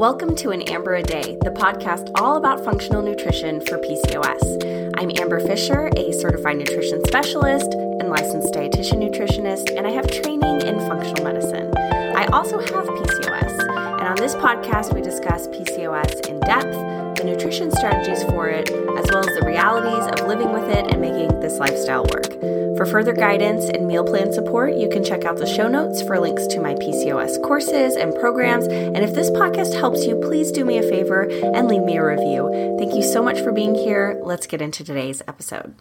Welcome 0.00 0.34
to 0.36 0.48
An 0.48 0.62
Amber 0.62 0.94
a 0.94 1.02
Day, 1.02 1.36
the 1.42 1.50
podcast 1.50 2.10
all 2.18 2.38
about 2.38 2.64
functional 2.64 3.02
nutrition 3.02 3.60
for 3.60 3.76
PCOS. 3.76 4.94
I'm 4.96 5.10
Amber 5.18 5.40
Fisher, 5.40 5.90
a 5.94 6.12
certified 6.14 6.56
nutrition 6.56 7.04
specialist 7.04 7.74
and 7.74 8.08
licensed 8.08 8.54
dietitian 8.54 9.06
nutritionist, 9.06 9.76
and 9.76 9.86
I 9.86 9.90
have 9.90 10.06
training 10.06 10.62
in 10.62 10.80
functional 10.88 11.22
medicine. 11.22 11.76
I 11.76 12.24
also 12.32 12.58
have 12.60 12.86
PCOS, 12.86 13.60
and 14.00 14.08
on 14.08 14.16
this 14.16 14.34
podcast, 14.36 14.94
we 14.94 15.02
discuss 15.02 15.48
PCOS 15.48 16.26
in 16.30 16.40
depth, 16.40 16.74
the 17.20 17.26
nutrition 17.26 17.70
strategies 17.70 18.22
for 18.24 18.48
it, 18.48 18.70
as 18.70 19.04
well 19.10 19.20
as 19.20 19.34
the 19.38 19.44
realities 19.44 20.06
of 20.12 20.26
living 20.26 20.52
with 20.52 20.68
it 20.70 20.86
and 20.90 21.00
making 21.00 21.40
this 21.40 21.58
lifestyle 21.58 22.04
work. 22.04 22.32
For 22.76 22.86
further 22.86 23.12
guidance 23.12 23.68
and 23.68 23.86
meal 23.86 24.04
plan 24.04 24.32
support, 24.32 24.74
you 24.76 24.88
can 24.88 25.04
check 25.04 25.24
out 25.24 25.36
the 25.36 25.46
show 25.46 25.68
notes 25.68 26.00
for 26.00 26.18
links 26.18 26.46
to 26.46 26.60
my 26.60 26.74
PCOS 26.74 27.42
courses 27.42 27.96
and 27.96 28.14
programs. 28.14 28.66
And 28.66 28.98
if 28.98 29.14
this 29.14 29.30
podcast 29.30 29.74
helps 29.74 30.06
you, 30.06 30.16
please 30.16 30.50
do 30.50 30.64
me 30.64 30.78
a 30.78 30.82
favor 30.82 31.22
and 31.22 31.68
leave 31.68 31.82
me 31.82 31.98
a 31.98 32.04
review. 32.04 32.76
Thank 32.78 32.94
you 32.94 33.02
so 33.02 33.22
much 33.22 33.40
for 33.40 33.52
being 33.52 33.74
here. 33.74 34.18
Let's 34.24 34.46
get 34.46 34.62
into 34.62 34.82
today's 34.82 35.20
episode. 35.28 35.74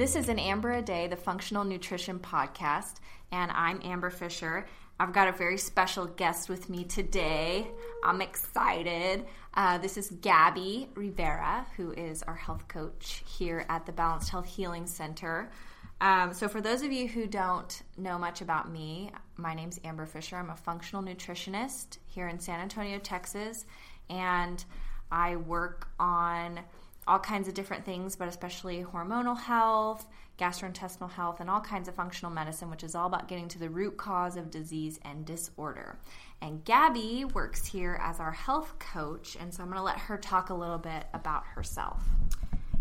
This 0.00 0.16
is 0.16 0.30
an 0.30 0.38
Amber 0.38 0.72
a 0.72 0.80
Day, 0.80 1.08
the 1.08 1.16
Functional 1.16 1.62
Nutrition 1.62 2.20
Podcast, 2.20 3.00
and 3.32 3.50
I'm 3.50 3.82
Amber 3.84 4.08
Fisher. 4.08 4.64
I've 4.98 5.12
got 5.12 5.28
a 5.28 5.32
very 5.32 5.58
special 5.58 6.06
guest 6.06 6.48
with 6.48 6.70
me 6.70 6.84
today. 6.84 7.66
I'm 8.02 8.22
excited. 8.22 9.26
Uh, 9.52 9.76
this 9.76 9.98
is 9.98 10.08
Gabby 10.22 10.88
Rivera, 10.94 11.66
who 11.76 11.92
is 11.92 12.22
our 12.22 12.34
health 12.34 12.66
coach 12.66 13.22
here 13.26 13.66
at 13.68 13.84
the 13.84 13.92
Balanced 13.92 14.30
Health 14.30 14.46
Healing 14.46 14.86
Center. 14.86 15.52
Um, 16.00 16.32
so, 16.32 16.48
for 16.48 16.62
those 16.62 16.80
of 16.80 16.90
you 16.90 17.06
who 17.06 17.26
don't 17.26 17.82
know 17.98 18.18
much 18.18 18.40
about 18.40 18.72
me, 18.72 19.10
my 19.36 19.52
name's 19.52 19.78
Amber 19.84 20.06
Fisher. 20.06 20.36
I'm 20.36 20.48
a 20.48 20.56
functional 20.56 21.02
nutritionist 21.02 21.98
here 22.06 22.26
in 22.26 22.40
San 22.40 22.58
Antonio, 22.60 22.98
Texas, 23.00 23.66
and 24.08 24.64
I 25.12 25.36
work 25.36 25.88
on 25.98 26.60
all 27.06 27.18
kinds 27.18 27.48
of 27.48 27.54
different 27.54 27.84
things, 27.84 28.16
but 28.16 28.28
especially 28.28 28.84
hormonal 28.84 29.38
health, 29.38 30.06
gastrointestinal 30.38 31.10
health, 31.10 31.40
and 31.40 31.50
all 31.50 31.60
kinds 31.60 31.88
of 31.88 31.94
functional 31.94 32.32
medicine, 32.32 32.70
which 32.70 32.84
is 32.84 32.94
all 32.94 33.06
about 33.06 33.28
getting 33.28 33.48
to 33.48 33.58
the 33.58 33.68
root 33.68 33.96
cause 33.96 34.36
of 34.36 34.50
disease 34.50 34.98
and 35.04 35.24
disorder. 35.24 35.98
And 36.40 36.64
Gabby 36.64 37.24
works 37.24 37.66
here 37.66 38.00
as 38.02 38.20
our 38.20 38.32
health 38.32 38.78
coach, 38.78 39.36
and 39.38 39.52
so 39.52 39.62
I'm 39.62 39.68
going 39.68 39.78
to 39.78 39.84
let 39.84 39.98
her 39.98 40.16
talk 40.16 40.50
a 40.50 40.54
little 40.54 40.78
bit 40.78 41.04
about 41.12 41.44
herself. 41.44 42.02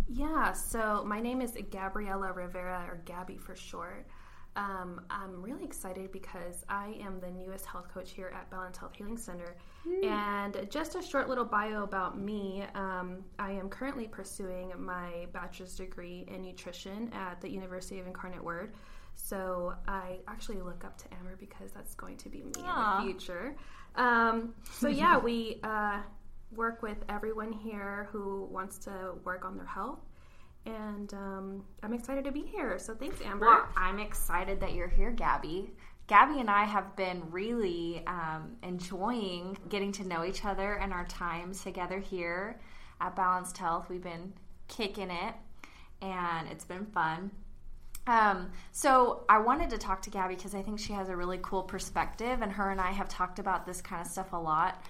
Yeah, 0.07 0.53
so 0.53 1.03
my 1.05 1.19
name 1.19 1.41
is 1.41 1.57
Gabriela 1.69 2.31
Rivera, 2.31 2.85
or 2.89 3.01
Gabby 3.05 3.37
for 3.37 3.55
short. 3.55 4.07
Um, 4.59 5.01
I'm 5.09 5.41
really 5.41 5.63
excited 5.63 6.11
because 6.11 6.65
I 6.67 6.97
am 7.01 7.21
the 7.21 7.31
newest 7.31 7.65
health 7.65 7.87
coach 7.93 8.11
here 8.11 8.33
at 8.35 8.51
Balanced 8.51 8.81
Health 8.81 8.91
Healing 8.93 9.15
Center. 9.15 9.55
Mm. 9.87 10.05
And 10.05 10.69
just 10.69 10.95
a 10.95 11.01
short 11.01 11.29
little 11.29 11.45
bio 11.45 11.83
about 11.83 12.19
me 12.19 12.65
um, 12.75 13.23
I 13.39 13.51
am 13.51 13.69
currently 13.69 14.07
pursuing 14.07 14.73
my 14.77 15.27
bachelor's 15.31 15.75
degree 15.75 16.25
in 16.27 16.41
nutrition 16.41 17.09
at 17.13 17.39
the 17.39 17.49
University 17.49 18.01
of 18.01 18.07
Incarnate 18.07 18.43
Word. 18.43 18.73
So 19.15 19.75
I 19.87 20.19
actually 20.27 20.61
look 20.61 20.83
up 20.83 20.97
to 20.97 21.05
Amber 21.17 21.37
because 21.39 21.71
that's 21.71 21.95
going 21.95 22.17
to 22.17 22.29
be 22.29 22.43
me 22.43 22.51
Aww. 22.57 22.99
in 22.99 23.07
the 23.07 23.13
future. 23.13 23.55
Um, 23.95 24.53
so 24.71 24.89
yeah, 24.89 25.17
we 25.17 25.61
uh, 25.63 26.01
work 26.51 26.81
with 26.81 26.97
everyone 27.07 27.53
here 27.53 28.09
who 28.11 28.45
wants 28.51 28.77
to 28.79 29.13
work 29.23 29.45
on 29.45 29.55
their 29.55 29.65
health 29.65 29.99
and 30.65 31.13
um, 31.13 31.63
I'm 31.83 31.93
excited 31.93 32.23
to 32.25 32.31
be 32.31 32.41
here. 32.41 32.77
So 32.79 32.93
thanks, 32.93 33.21
Amber. 33.23 33.45
Well, 33.45 33.67
I'm 33.75 33.99
excited 33.99 34.59
that 34.61 34.73
you're 34.73 34.87
here, 34.87 35.11
Gabby. 35.11 35.71
Gabby 36.07 36.39
and 36.39 36.49
I 36.49 36.63
have 36.65 36.95
been 36.95 37.21
really 37.29 38.03
um, 38.07 38.57
enjoying 38.63 39.57
getting 39.69 39.91
to 39.93 40.07
know 40.07 40.25
each 40.25 40.43
other 40.43 40.73
and 40.73 40.91
our 40.91 41.05
times 41.05 41.63
together 41.63 41.99
here 41.99 42.59
at 42.99 43.15
Balanced 43.15 43.57
Health. 43.57 43.89
We've 43.89 44.01
been 44.01 44.33
kicking 44.67 45.11
it, 45.11 45.33
and 46.01 46.47
it's 46.49 46.65
been 46.65 46.85
fun. 46.87 47.31
Um, 48.07 48.51
so 48.71 49.23
I 49.29 49.37
wanted 49.37 49.69
to 49.69 49.77
talk 49.77 50.01
to 50.03 50.09
Gabby 50.09 50.35
because 50.35 50.55
I 50.55 50.63
think 50.63 50.79
she 50.79 50.93
has 50.93 51.09
a 51.09 51.15
really 51.15 51.39
cool 51.43 51.61
perspective, 51.61 52.41
and 52.41 52.51
her 52.51 52.71
and 52.71 52.81
I 52.81 52.91
have 52.91 53.07
talked 53.07 53.37
about 53.37 53.67
this 53.67 53.81
kind 53.81 54.01
of 54.01 54.07
stuff 54.07 54.33
a 54.33 54.37
lot. 54.37 54.83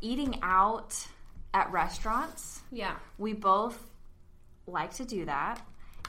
Eating 0.00 0.38
out 0.42 0.96
at 1.54 1.70
restaurants. 1.72 2.62
Yeah. 2.70 2.94
We 3.18 3.32
both 3.32 3.84
like 4.66 4.94
to 4.94 5.04
do 5.04 5.24
that. 5.24 5.64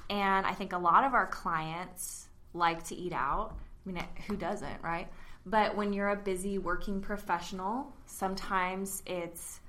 And 0.09 0.46
I 0.46 0.53
think 0.53 0.74
a 0.74 0.78
lot 0.78 1.03
of 1.03 1.14
our 1.14 1.28
clients 1.28 2.28
like 2.53 2.84
to 2.86 2.96
eat 2.96 3.14
out. 3.14 3.56
I 3.86 3.91
mean, 3.91 4.03
who 4.28 4.36
doesn't, 4.36 4.81
right? 4.81 5.08
But 5.46 5.75
when 5.75 5.91
you're 5.91 6.09
a 6.09 6.16
busy 6.16 6.58
working 6.58 7.02
professional, 7.02 7.94
sometimes 8.06 9.03
it's 9.06 9.59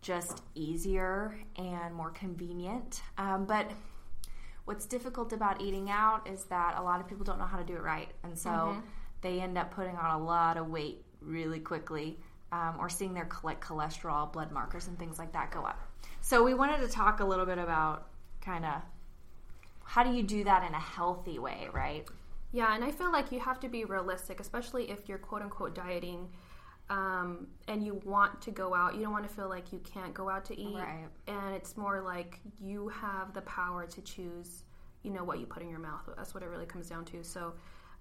just 0.00 0.42
easier 0.54 1.36
and 1.56 1.94
more 1.94 2.10
convenient. 2.10 3.02
Um, 3.18 3.44
but 3.44 3.70
what's 4.64 4.86
difficult 4.86 5.32
about 5.32 5.60
eating 5.60 5.90
out 5.90 6.28
is 6.28 6.44
that 6.44 6.76
a 6.78 6.82
lot 6.82 7.00
of 7.00 7.08
people 7.08 7.24
don't 7.24 7.38
know 7.38 7.46
how 7.46 7.58
to 7.58 7.64
do 7.64 7.74
it 7.74 7.82
right. 7.82 8.08
And 8.22 8.38
so 8.38 8.50
mm-hmm. 8.50 8.80
they 9.22 9.40
end 9.40 9.58
up 9.58 9.72
putting 9.72 9.96
on 9.96 10.20
a 10.20 10.24
lot 10.24 10.56
of 10.56 10.68
weight 10.68 11.04
really 11.20 11.58
quickly 11.58 12.18
um, 12.52 12.76
or 12.78 12.88
seeing 12.88 13.14
their 13.14 13.28
like 13.42 13.64
cholesterol, 13.64 14.32
blood 14.32 14.52
markers, 14.52 14.86
and 14.86 14.98
things 14.98 15.18
like 15.18 15.32
that 15.32 15.50
go 15.50 15.64
up. 15.64 15.80
So 16.20 16.44
we 16.44 16.54
wanted 16.54 16.80
to 16.82 16.88
talk 16.88 17.20
a 17.20 17.24
little 17.24 17.46
bit 17.46 17.58
about 17.58 18.08
kind 18.46 18.64
of 18.64 18.80
how 19.84 20.02
do 20.02 20.12
you 20.12 20.22
do 20.22 20.44
that 20.44 20.66
in 20.66 20.74
a 20.74 20.80
healthy 20.80 21.38
way, 21.38 21.68
right? 21.72 22.06
Yeah, 22.52 22.74
and 22.74 22.84
I 22.84 22.90
feel 22.90 23.12
like 23.12 23.32
you 23.32 23.40
have 23.40 23.60
to 23.60 23.68
be 23.68 23.84
realistic, 23.84 24.40
especially 24.40 24.90
if 24.90 25.08
you're 25.08 25.18
quote 25.18 25.42
unquote 25.42 25.74
dieting 25.74 26.28
um, 26.88 27.48
and 27.68 27.84
you 27.84 28.00
want 28.04 28.40
to 28.42 28.50
go 28.50 28.74
out. 28.74 28.94
You 28.94 29.02
don't 29.02 29.12
want 29.12 29.28
to 29.28 29.34
feel 29.34 29.48
like 29.48 29.72
you 29.72 29.80
can't 29.80 30.14
go 30.14 30.28
out 30.28 30.44
to 30.46 30.58
eat. 30.58 30.76
Right. 30.76 31.08
And 31.26 31.54
it's 31.54 31.76
more 31.76 32.00
like 32.00 32.40
you 32.60 32.88
have 32.88 33.34
the 33.34 33.42
power 33.42 33.86
to 33.86 34.00
choose, 34.02 34.64
you 35.02 35.10
know, 35.10 35.24
what 35.24 35.40
you 35.40 35.46
put 35.46 35.62
in 35.62 35.68
your 35.68 35.80
mouth. 35.80 36.08
That's 36.16 36.34
what 36.34 36.42
it 36.42 36.46
really 36.46 36.66
comes 36.66 36.88
down 36.88 37.04
to. 37.06 37.24
So 37.24 37.54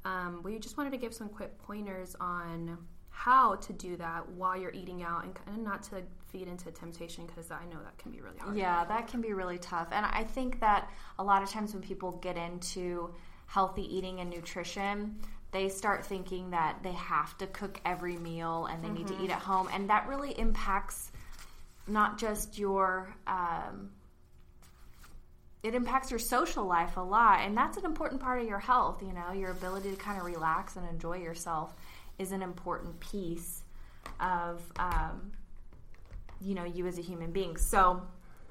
um, 0.06 0.42
we 0.44 0.60
just 0.60 0.78
wanted 0.78 0.92
to 0.92 0.98
give 0.98 1.14
some 1.14 1.30
quick 1.30 1.58
pointers 1.58 2.16
on 2.20 2.78
how 3.16 3.56
to 3.56 3.72
do 3.72 3.96
that 3.96 4.28
while 4.32 4.60
you're 4.60 4.74
eating 4.74 5.02
out 5.02 5.24
and 5.24 5.34
kind 5.34 5.58
of 5.58 5.64
not 5.64 5.82
to 5.82 6.04
feed 6.28 6.50
into 6.50 6.70
temptation 6.70 7.26
because 7.26 7.50
I 7.50 7.64
know 7.72 7.80
that 7.82 7.98
can 7.98 8.12
be 8.12 8.20
really 8.20 8.38
hard. 8.38 8.58
Yeah, 8.58 8.84
that 8.84 9.08
can 9.08 9.22
be 9.22 9.32
really 9.32 9.58
tough. 9.58 9.88
And 9.92 10.06
I 10.06 10.26
think 10.26 10.60
that 10.60 10.92
a 11.18 11.24
lot 11.24 11.42
of 11.42 11.50
times 11.50 11.74
when 11.74 11.82
people 11.82 12.12
get 12.22 12.36
into 12.36 13.10
healthy 13.48 13.84
eating 13.84 14.20
and 14.20 14.30
nutrition, 14.30 15.16
they 15.52 15.70
start 15.70 16.06
thinking 16.06 16.52
that 16.52 16.80
they 16.84 16.92
have 16.92 17.38
to 17.38 17.48
cook 17.48 17.80
every 17.86 18.18
meal 18.18 18.66
and 18.66 18.84
they 18.84 18.90
mm-hmm. 18.90 18.98
need 18.98 19.08
to 19.08 19.14
mm-hmm. 19.14 19.24
eat 19.24 19.32
at 19.32 19.40
home. 19.40 19.70
And 19.72 19.90
that 19.90 20.08
really 20.10 20.38
impacts 20.38 21.10
not 21.88 22.20
just 22.20 22.60
your. 22.60 23.16
Um, 23.26 23.92
it 25.64 25.74
impacts 25.74 26.12
your 26.12 26.20
social 26.20 26.64
life 26.64 26.96
a 26.96 27.02
lot 27.02 27.40
and 27.40 27.58
that's 27.58 27.76
an 27.76 27.86
important 27.86 28.22
part 28.22 28.40
of 28.40 28.48
your 28.48 28.60
health 28.60 29.02
you 29.02 29.12
know 29.12 29.32
your 29.32 29.50
ability 29.50 29.90
to 29.90 29.96
kind 29.96 30.20
of 30.20 30.24
relax 30.24 30.76
and 30.76 30.88
enjoy 30.88 31.18
yourself 31.18 31.74
is 32.20 32.32
an 32.32 32.42
important 32.42 33.00
piece 33.00 33.64
of 34.20 34.62
um, 34.78 35.32
you 36.42 36.56
know 36.56 36.64
you 36.64 36.88
as 36.88 36.98
a 36.98 37.02
human 37.02 37.32
being. 37.32 37.58
So 37.58 38.02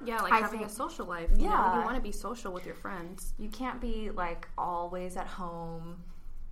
yeah, 0.03 0.21
like 0.21 0.33
I 0.33 0.39
having 0.39 0.59
think, 0.59 0.71
a 0.71 0.73
social 0.73 1.05
life. 1.05 1.29
You 1.35 1.45
yeah, 1.45 1.49
know, 1.49 1.79
you 1.79 1.85
want 1.85 1.95
to 1.95 2.01
be 2.01 2.11
social 2.11 2.51
with 2.51 2.65
your 2.65 2.75
friends. 2.75 3.33
You 3.37 3.49
can't 3.49 3.79
be 3.79 4.09
like 4.11 4.47
always 4.57 5.17
at 5.17 5.27
home 5.27 5.97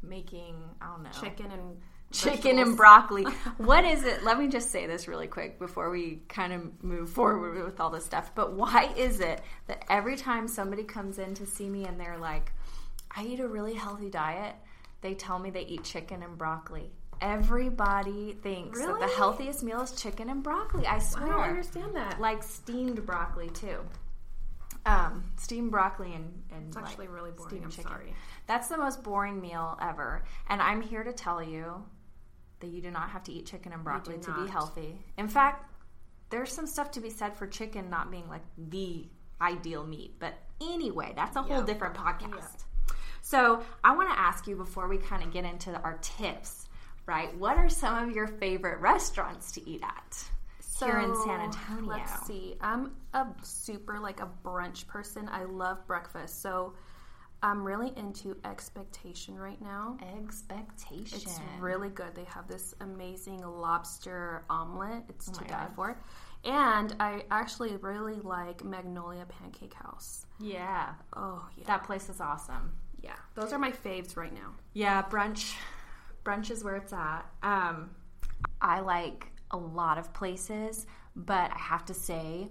making 0.02 0.56
I 0.82 0.88
don't 0.88 1.04
know 1.04 1.10
chicken 1.12 1.52
and 1.52 1.78
chicken 2.12 2.60
and 2.60 2.78
broccoli. 2.78 3.24
what 3.58 3.86
is 3.86 4.04
it? 4.04 4.24
Let 4.24 4.38
me 4.38 4.48
just 4.48 4.72
say 4.72 4.86
this 4.86 5.08
really 5.08 5.28
quick 5.28 5.60
before 5.60 5.90
we 5.90 6.22
kind 6.30 6.54
of 6.54 6.84
move 6.84 7.10
forward 7.10 7.64
with 7.64 7.80
all 7.80 7.90
this 7.90 8.06
stuff. 8.06 8.32
But 8.36 8.54
why 8.54 8.94
is 8.96 9.20
it 9.20 9.42
that 9.68 9.84
every 9.90 10.16
time 10.16 10.48
somebody 10.48 10.84
comes 10.84 11.20
in 11.20 11.34
to 11.36 11.46
see 11.46 11.70
me 11.70 11.86
and 11.86 12.00
they're 12.00 12.18
like, 12.18 12.52
I 13.16 13.24
eat 13.24 13.40
a 13.40 13.48
really 13.48 13.74
healthy 13.74 14.10
diet, 14.10 14.56
they 15.02 15.14
tell 15.14 15.40
me 15.40 15.50
they 15.50 15.66
eat 15.66 15.84
chicken 15.84 16.24
and 16.24 16.38
broccoli 16.38 16.92
everybody 17.22 18.38
thinks 18.42 18.80
really? 18.80 19.00
that 19.00 19.10
the 19.10 19.16
healthiest 19.16 19.64
meal 19.64 19.82
is 19.82 19.92
chicken 19.92 20.30
and 20.30 20.44
broccoli. 20.44 20.86
I 20.86 21.00
swear. 21.00 21.26
I 21.26 21.30
don't 21.30 21.42
understand 21.42 21.96
that. 21.96 22.20
Like 22.20 22.44
steamed 22.44 23.06
broccoli 23.06 23.50
too. 23.50 23.80
Um, 24.86 25.24
steamed 25.38 25.72
broccoli 25.72 26.14
and, 26.14 26.44
and 26.52 26.68
it's 26.68 26.78
actually 26.78 27.08
like 27.08 27.16
really 27.16 27.32
boring. 27.32 27.64
I'm 27.64 27.70
chicken. 27.72 27.90
sorry. 27.90 28.14
That's 28.48 28.68
the 28.68 28.78
most 28.78 29.04
boring 29.04 29.40
meal 29.40 29.78
ever. 29.82 30.24
And 30.50 30.62
I'm 30.62 30.82
here 30.82 31.04
to 31.04 31.14
tell 31.14 31.42
you 31.42 31.84
that 32.60 32.68
you 32.68 32.82
do 32.82 32.92
not 32.92 33.10
have 33.10 33.24
to 33.24 33.32
eat 33.32 33.46
chicken 33.46 33.72
and 33.72 33.84
broccoli 33.84 34.18
to 34.18 34.34
be 34.34 34.50
healthy. 34.50 34.98
In 35.18 35.28
fact, 35.28 35.70
there's 36.30 36.52
some 36.52 36.68
stuff 36.68 36.92
to 36.92 37.00
be 37.00 37.10
said 37.10 37.36
for 37.38 37.48
chicken 37.48 37.90
not 37.90 38.12
being 38.12 38.28
like 38.28 38.42
the 38.58 39.08
ideal 39.40 39.86
meat. 39.86 40.16
But 40.20 40.34
anyway, 40.62 41.14
that's 41.16 41.36
a 41.36 41.42
whole 41.42 41.60
yeah. 41.60 41.66
different 41.66 41.96
podcast. 41.96 42.32
Yeah. 42.32 42.96
So 43.22 43.64
I 43.84 43.96
want 43.96 44.10
to 44.10 44.20
ask 44.20 44.48
you 44.48 44.56
before 44.56 44.88
we 44.88 44.98
kind 44.98 45.24
of 45.24 45.32
get 45.32 45.46
into 45.46 45.72
our 45.82 45.98
tips 46.02 46.68
right? 47.06 47.36
What 47.38 47.58
are 47.58 47.70
some 47.70 48.08
of 48.10 48.16
your 48.16 48.28
favorite 48.28 48.80
restaurants 48.80 49.52
to 49.54 49.70
eat 49.70 49.82
at 49.84 50.24
so, 50.60 50.86
here 50.86 51.00
in 51.00 51.16
San 51.26 51.42
Antonio? 51.42 51.86
Let's 51.90 52.26
see. 52.28 52.56
I'm 52.62 52.92
a 53.14 53.28
super 53.42 54.00
like 54.00 54.20
a 54.22 54.30
brunch 54.44 54.88
person. 54.88 55.30
I 55.32 55.44
love 55.44 55.86
breakfast. 55.88 56.42
So 56.42 56.74
I'm 57.42 57.64
really 57.64 57.92
into 57.98 58.38
expectation 58.46 59.38
right 59.38 59.62
now. 59.62 59.98
Expectation. 60.18 61.18
It's 61.22 61.40
really 61.60 61.90
good. 61.90 62.16
They 62.16 62.24
have 62.26 62.48
this 62.48 62.74
amazing 62.82 63.42
lobster 63.46 64.44
omelet. 64.50 65.04
It's 65.10 65.30
Oh 65.30 65.34
to 65.34 65.44
die 65.44 65.50
God. 65.68 65.76
for. 65.76 66.00
And 66.46 66.96
I 67.00 67.24
actually 67.32 67.76
really 67.78 68.16
like 68.22 68.64
Magnolia 68.64 69.26
Pancake 69.26 69.74
Haus. 69.76 70.26
yeah. 70.40 70.94
Oh 71.16 71.46
yeah, 71.58 71.66
That 71.68 71.84
place 71.84 72.10
is 72.10 72.20
awesome. 72.20 72.74
yeah. 73.02 73.16
Those 73.36 73.54
are 73.54 73.60
my 73.60 73.72
faves 73.72 74.18
right 74.18 74.34
now. 74.34 74.54
Yeah, 74.74 75.04
brunch. 75.04 75.54
Brunch 76.24 76.52
is 76.52 76.64
where 76.64 76.76
it's 76.76 76.94
at. 76.94 77.26
Um, 77.42 77.92
I 78.62 78.80
like 78.80 79.28
a 79.52 79.58
lot 79.58 79.98
of 79.98 80.14
places, 80.14 80.86
but 81.16 81.52
I 81.52 81.58
have 81.58 81.86
to 81.86 81.94
say, 81.94 82.50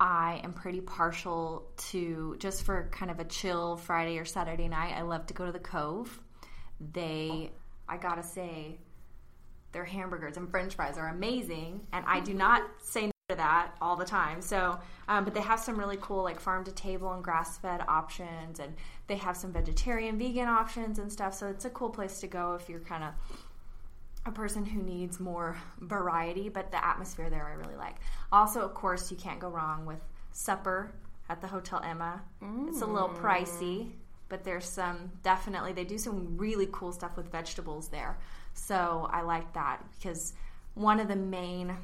I 0.00 0.40
am 0.42 0.52
pretty 0.52 0.80
partial 0.80 1.70
to 1.90 2.36
just 2.38 2.64
for 2.64 2.88
kind 2.90 3.10
of 3.10 3.20
a 3.20 3.24
chill 3.24 3.76
Friday 3.76 4.18
or 4.18 4.24
Saturday 4.24 4.68
night. 4.68 4.94
I 4.96 5.02
love 5.02 5.26
to 5.26 5.34
go 5.34 5.46
to 5.46 5.52
the 5.52 5.60
Cove. 5.60 6.20
They, 6.80 7.52
I 7.88 7.96
gotta 7.96 8.24
say, 8.24 8.78
their 9.70 9.84
hamburgers 9.84 10.36
and 10.36 10.50
French 10.50 10.74
fries 10.74 10.98
are 10.98 11.08
amazing, 11.08 11.86
and 11.92 12.04
I 12.06 12.20
do 12.20 12.34
not 12.34 12.62
say 12.82 13.10
to 13.32 13.36
that 13.36 13.72
all 13.80 13.96
the 13.96 14.04
time. 14.04 14.40
So, 14.40 14.78
um, 15.08 15.24
but 15.24 15.34
they 15.34 15.40
have 15.40 15.60
some 15.60 15.78
really 15.78 15.98
cool 16.00 16.22
like 16.22 16.40
farm 16.40 16.64
to 16.64 16.72
table 16.72 17.12
and 17.12 17.22
grass 17.22 17.58
fed 17.58 17.80
options, 17.88 18.60
and 18.60 18.74
they 19.06 19.16
have 19.16 19.36
some 19.36 19.52
vegetarian, 19.52 20.18
vegan 20.18 20.48
options 20.48 20.98
and 20.98 21.10
stuff. 21.10 21.34
So 21.34 21.48
it's 21.48 21.64
a 21.64 21.70
cool 21.70 21.90
place 21.90 22.20
to 22.20 22.26
go 22.26 22.54
if 22.54 22.68
you're 22.68 22.80
kind 22.80 23.04
of 23.04 23.12
a 24.24 24.30
person 24.30 24.64
who 24.64 24.82
needs 24.82 25.18
more 25.18 25.56
variety. 25.80 26.48
But 26.48 26.70
the 26.70 26.84
atmosphere 26.84 27.30
there 27.30 27.46
I 27.46 27.54
really 27.54 27.76
like. 27.76 27.96
Also, 28.30 28.60
of 28.60 28.74
course, 28.74 29.10
you 29.10 29.16
can't 29.16 29.40
go 29.40 29.48
wrong 29.48 29.86
with 29.86 30.00
supper 30.32 30.92
at 31.28 31.40
the 31.40 31.46
Hotel 31.46 31.80
Emma. 31.84 32.22
It's 32.68 32.82
a 32.82 32.86
little 32.86 33.08
pricey, 33.08 33.90
but 34.28 34.44
there's 34.44 34.64
some 34.64 35.12
definitely 35.22 35.72
they 35.72 35.84
do 35.84 35.98
some 35.98 36.36
really 36.36 36.68
cool 36.72 36.92
stuff 36.92 37.16
with 37.16 37.30
vegetables 37.30 37.88
there. 37.88 38.18
So 38.54 39.08
I 39.10 39.22
like 39.22 39.52
that 39.54 39.82
because 39.96 40.34
one 40.74 41.00
of 41.00 41.08
the 41.08 41.16
main 41.16 41.76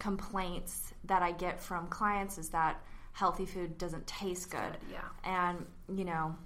complaints 0.00 0.92
that 1.04 1.22
I 1.22 1.30
get 1.32 1.62
from 1.62 1.86
clients 1.86 2.38
is 2.38 2.48
that 2.48 2.82
healthy 3.12 3.46
food 3.46 3.78
doesn't 3.78 4.06
taste 4.06 4.50
good. 4.50 4.76
Yeah. 4.90 5.00
And, 5.24 5.66
you 5.96 6.04
know, 6.04 6.36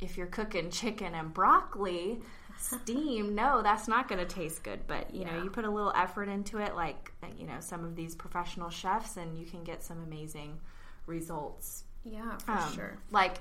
if 0.00 0.16
you're 0.16 0.26
cooking 0.26 0.70
chicken 0.70 1.14
and 1.14 1.32
broccoli 1.34 2.20
steam, 2.58 3.34
no, 3.34 3.62
that's 3.62 3.88
not 3.88 4.08
going 4.08 4.26
to 4.26 4.26
taste 4.26 4.62
good. 4.62 4.86
But, 4.86 5.14
you 5.14 5.24
know, 5.24 5.42
you 5.42 5.50
put 5.50 5.64
a 5.64 5.70
little 5.70 5.92
effort 5.94 6.28
into 6.28 6.58
it, 6.58 6.74
like, 6.74 7.12
you 7.38 7.46
know, 7.46 7.60
some 7.60 7.84
of 7.84 7.96
these 7.96 8.14
professional 8.14 8.70
chefs, 8.70 9.16
and 9.16 9.38
you 9.38 9.44
can 9.44 9.64
get 9.64 9.82
some 9.82 10.02
amazing 10.02 10.58
results. 11.06 11.84
Yeah, 12.04 12.36
for 12.38 12.52
Um, 12.52 12.72
sure. 12.74 12.98
Like 13.10 13.40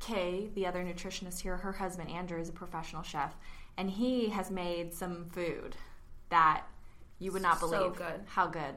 Kay, 0.00 0.50
the 0.54 0.66
other 0.66 0.84
nutritionist 0.84 1.40
here, 1.40 1.56
her 1.56 1.72
husband 1.72 2.10
Andrew 2.10 2.38
is 2.38 2.48
a 2.48 2.52
professional 2.52 3.02
chef, 3.02 3.34
and 3.76 3.90
he 3.90 4.28
has 4.28 4.50
made 4.50 4.92
some 4.92 5.24
food 5.26 5.76
that 6.28 6.64
you 7.18 7.32
would 7.32 7.42
not 7.42 7.60
So 7.60 7.68
believe 7.70 7.96
good. 7.96 8.20
how 8.26 8.46
good 8.46 8.74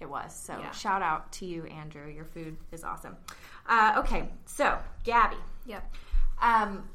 it 0.00 0.08
was. 0.08 0.34
So 0.34 0.58
Yeah. 0.58 0.70
shout 0.70 1.02
out 1.02 1.30
to 1.32 1.46
you, 1.46 1.64
Andrew. 1.66 2.08
Your 2.08 2.24
food 2.24 2.56
is 2.72 2.84
awesome. 2.84 3.16
Uh, 3.66 3.94
okay, 3.98 4.30
so 4.46 4.78
Gabby, 5.04 5.36
Yep. 5.66 5.94
um, 6.40 6.88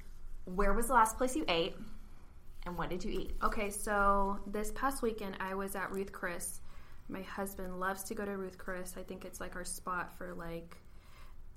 where 0.45 0.73
was 0.73 0.87
the 0.87 0.93
last 0.93 1.17
place 1.17 1.35
you 1.35 1.45
ate, 1.47 1.75
and 2.65 2.77
what 2.77 2.89
did 2.89 3.03
you 3.03 3.11
eat? 3.11 3.35
Okay, 3.43 3.69
so 3.69 4.39
this 4.47 4.71
past 4.71 5.01
weekend 5.01 5.37
I 5.39 5.53
was 5.55 5.75
at 5.75 5.91
Ruth 5.91 6.11
Chris. 6.11 6.61
My 7.07 7.21
husband 7.21 7.79
loves 7.79 8.03
to 8.05 8.15
go 8.15 8.25
to 8.25 8.35
Ruth 8.37 8.57
Chris. 8.57 8.95
I 8.97 9.03
think 9.03 9.25
it's 9.25 9.39
like 9.39 9.55
our 9.55 9.63
spot 9.65 10.11
for 10.17 10.33
like 10.33 10.75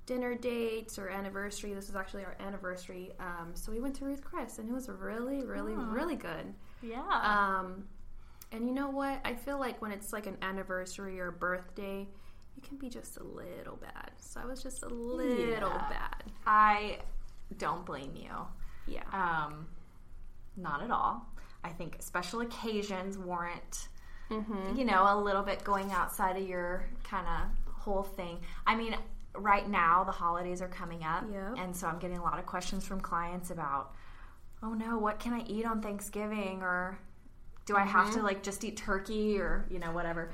dinner 0.05 0.35
dates 0.35 0.97
or 0.99 1.09
anniversary. 1.09 1.73
This 1.73 1.89
is 1.89 1.95
actually 1.95 2.25
our 2.25 2.35
anniversary. 2.39 3.11
Um, 3.19 3.51
so 3.55 3.71
we 3.71 3.79
went 3.79 3.95
to 3.97 4.05
Ruth 4.05 4.23
Chris 4.23 4.59
and 4.59 4.69
it 4.69 4.73
was 4.73 4.87
really, 4.89 5.43
really, 5.43 5.73
really 5.73 6.15
good. 6.15 6.53
Yeah. 6.81 7.01
Um, 7.01 7.87
and 8.51 8.65
you 8.67 8.73
know 8.73 8.89
what? 8.89 9.19
I 9.25 9.33
feel 9.35 9.59
like 9.59 9.81
when 9.81 9.91
it's 9.91 10.11
like 10.13 10.25
an 10.27 10.37
anniversary 10.41 11.19
or 11.19 11.31
birthday, 11.31 12.07
you 12.55 12.61
can 12.67 12.77
be 12.77 12.89
just 12.89 13.17
a 13.17 13.23
little 13.23 13.77
bad. 13.77 14.11
So 14.19 14.39
I 14.41 14.45
was 14.45 14.61
just 14.63 14.83
a 14.83 14.87
little 14.89 15.69
Yeah. 15.69 15.89
bad. 15.89 16.23
I 16.45 16.99
don't 17.57 17.85
blame 17.85 18.15
you. 18.15 18.31
Yeah. 18.87 19.03
Um, 19.11 19.67
not 20.57 20.81
at 20.81 20.91
all. 20.91 21.27
I 21.63 21.69
think 21.69 21.97
special 21.99 22.41
occasions 22.41 23.17
warrant, 23.17 23.89
Mm-hmm. 24.29 24.75
you 24.77 24.85
know, 24.85 25.05
a 25.07 25.17
little 25.19 25.41
bit 25.41 25.63
going 25.63 25.91
outside 25.91 26.37
of 26.37 26.47
your 26.47 26.85
kind 27.03 27.25
of 27.27 27.73
whole 27.73 28.03
thing. 28.03 28.39
I 28.67 28.75
mean, 28.75 28.95
right 29.35 29.67
now 29.67 30.03
the 30.03 30.11
holidays 30.11 30.61
are 30.61 30.67
coming 30.67 31.03
up, 31.03 31.23
Yep. 31.31 31.55
and 31.57 31.75
so 31.75 31.87
I'm 31.87 31.97
getting 31.99 32.17
a 32.17 32.23
lot 32.23 32.37
of 32.39 32.45
questions 32.45 32.85
from 32.85 32.99
clients 33.01 33.49
about, 33.51 33.93
oh 34.61 34.73
no, 34.73 34.97
what 34.97 35.19
can 35.19 35.33
I 35.33 35.41
eat 35.47 35.65
on 35.65 35.81
Thanksgiving, 35.81 36.61
or 36.61 36.99
do 37.69 37.75
I 37.75 37.85
have 37.85 38.07
Mm-hmm. 38.07 38.19
to 38.19 38.23
like 38.29 38.41
just 38.43 38.63
eat 38.63 38.75
turkey, 38.77 39.39
or 39.39 39.65
you 39.69 39.79
know, 39.79 39.91
whatever. 39.91 40.31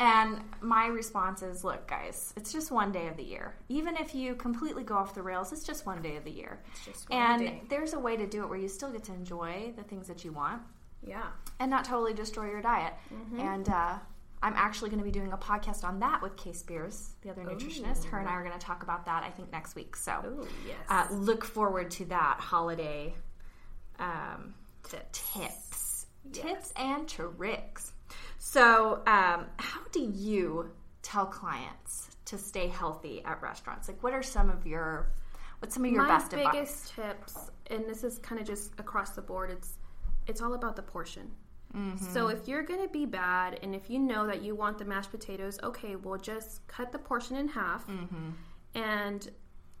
And 0.00 0.40
my 0.60 0.86
response 0.86 1.42
is, 1.42 1.64
look, 1.64 1.88
guys, 1.88 2.32
it's 2.36 2.52
just 2.52 2.70
one 2.70 2.92
day 2.92 3.08
of 3.08 3.16
the 3.16 3.24
year. 3.24 3.54
Even 3.68 3.96
if 3.96 4.14
you 4.14 4.34
completely 4.36 4.84
go 4.84 4.94
off 4.94 5.12
the 5.14 5.22
rails, 5.22 5.52
it's 5.52 5.64
just 5.64 5.86
one 5.86 6.00
day 6.02 6.14
of 6.16 6.22
the 6.24 6.30
year. 6.30 6.60
It's 6.72 6.84
just 6.84 7.10
one 7.10 7.20
And 7.20 7.40
day. 7.40 7.62
there's 7.68 7.94
a 7.94 7.98
way 7.98 8.16
to 8.16 8.26
do 8.26 8.42
it 8.44 8.48
where 8.48 8.58
you 8.58 8.68
still 8.68 8.92
get 8.92 9.02
to 9.04 9.12
enjoy 9.12 9.72
the 9.76 9.82
things 9.82 10.06
that 10.06 10.24
you 10.24 10.30
want 10.32 10.62
Yeah. 11.04 11.26
and 11.58 11.68
not 11.68 11.84
totally 11.84 12.14
destroy 12.14 12.46
your 12.48 12.62
diet. 12.62 12.94
Mm-hmm. 13.12 13.40
And 13.40 13.68
uh, 13.68 13.94
I'm 14.40 14.54
actually 14.54 14.90
going 14.90 15.00
to 15.00 15.04
be 15.04 15.10
doing 15.20 15.32
a 15.32 15.36
podcast 15.36 15.82
on 15.82 15.98
that 15.98 16.22
with 16.22 16.36
Kay 16.36 16.52
Spears, 16.52 17.10
the 17.22 17.30
other 17.30 17.42
nutritionist. 17.42 18.04
Her 18.04 18.20
and 18.20 18.28
I 18.28 18.34
are 18.34 18.44
going 18.44 18.56
to 18.56 18.64
talk 18.70 18.84
about 18.84 19.04
that, 19.06 19.24
I 19.24 19.30
think, 19.30 19.50
next 19.50 19.74
week. 19.74 19.96
So 19.96 20.12
Oh, 20.24 20.46
yes. 20.64 20.76
uh, 20.88 21.08
look 21.12 21.44
forward 21.44 21.90
to 21.98 22.04
that 22.04 22.36
holiday 22.38 23.14
um, 23.98 24.54
Tips. 25.12 25.67
Tips, 26.32 26.72
and 26.76 27.08
tricks. 27.08 27.92
So, 28.38 29.02
um, 29.06 29.46
how 29.58 29.80
do 29.92 30.00
you 30.00 30.70
tell 31.02 31.26
clients 31.26 32.10
to 32.26 32.38
stay 32.38 32.68
healthy 32.68 33.22
at 33.24 33.42
restaurants? 33.42 33.88
Like, 33.88 34.02
what 34.02 34.12
are 34.12 34.22
some 34.22 34.50
of 34.50 34.66
your 34.66 35.12
what's 35.60 35.74
some 35.74 35.84
of 35.84 35.90
your 35.90 36.02
My 36.02 36.08
best 36.08 36.30
biggest 36.30 36.52
advice? 36.56 36.90
tips, 36.94 37.50
and 37.68 37.84
this 37.88 38.04
is 38.04 38.18
kind 38.18 38.40
of 38.40 38.46
just 38.46 38.72
across 38.78 39.10
the 39.10 39.22
board. 39.22 39.50
It's 39.50 39.74
it's 40.26 40.40
all 40.42 40.54
about 40.54 40.76
the 40.76 40.82
portion. 40.82 41.30
Mm-hmm. 41.76 42.02
So 42.12 42.28
if 42.28 42.48
you're 42.48 42.62
gonna 42.62 42.88
be 42.88 43.04
bad, 43.04 43.58
and 43.62 43.74
if 43.74 43.90
you 43.90 43.98
know 43.98 44.26
that 44.26 44.42
you 44.42 44.54
want 44.54 44.78
the 44.78 44.84
mashed 44.86 45.10
potatoes, 45.10 45.58
okay, 45.62 45.96
well 45.96 46.18
just 46.18 46.66
cut 46.66 46.92
the 46.92 46.98
portion 46.98 47.36
in 47.36 47.48
half 47.48 47.86
Mm-hmm. 47.86 48.30
and 48.74 49.28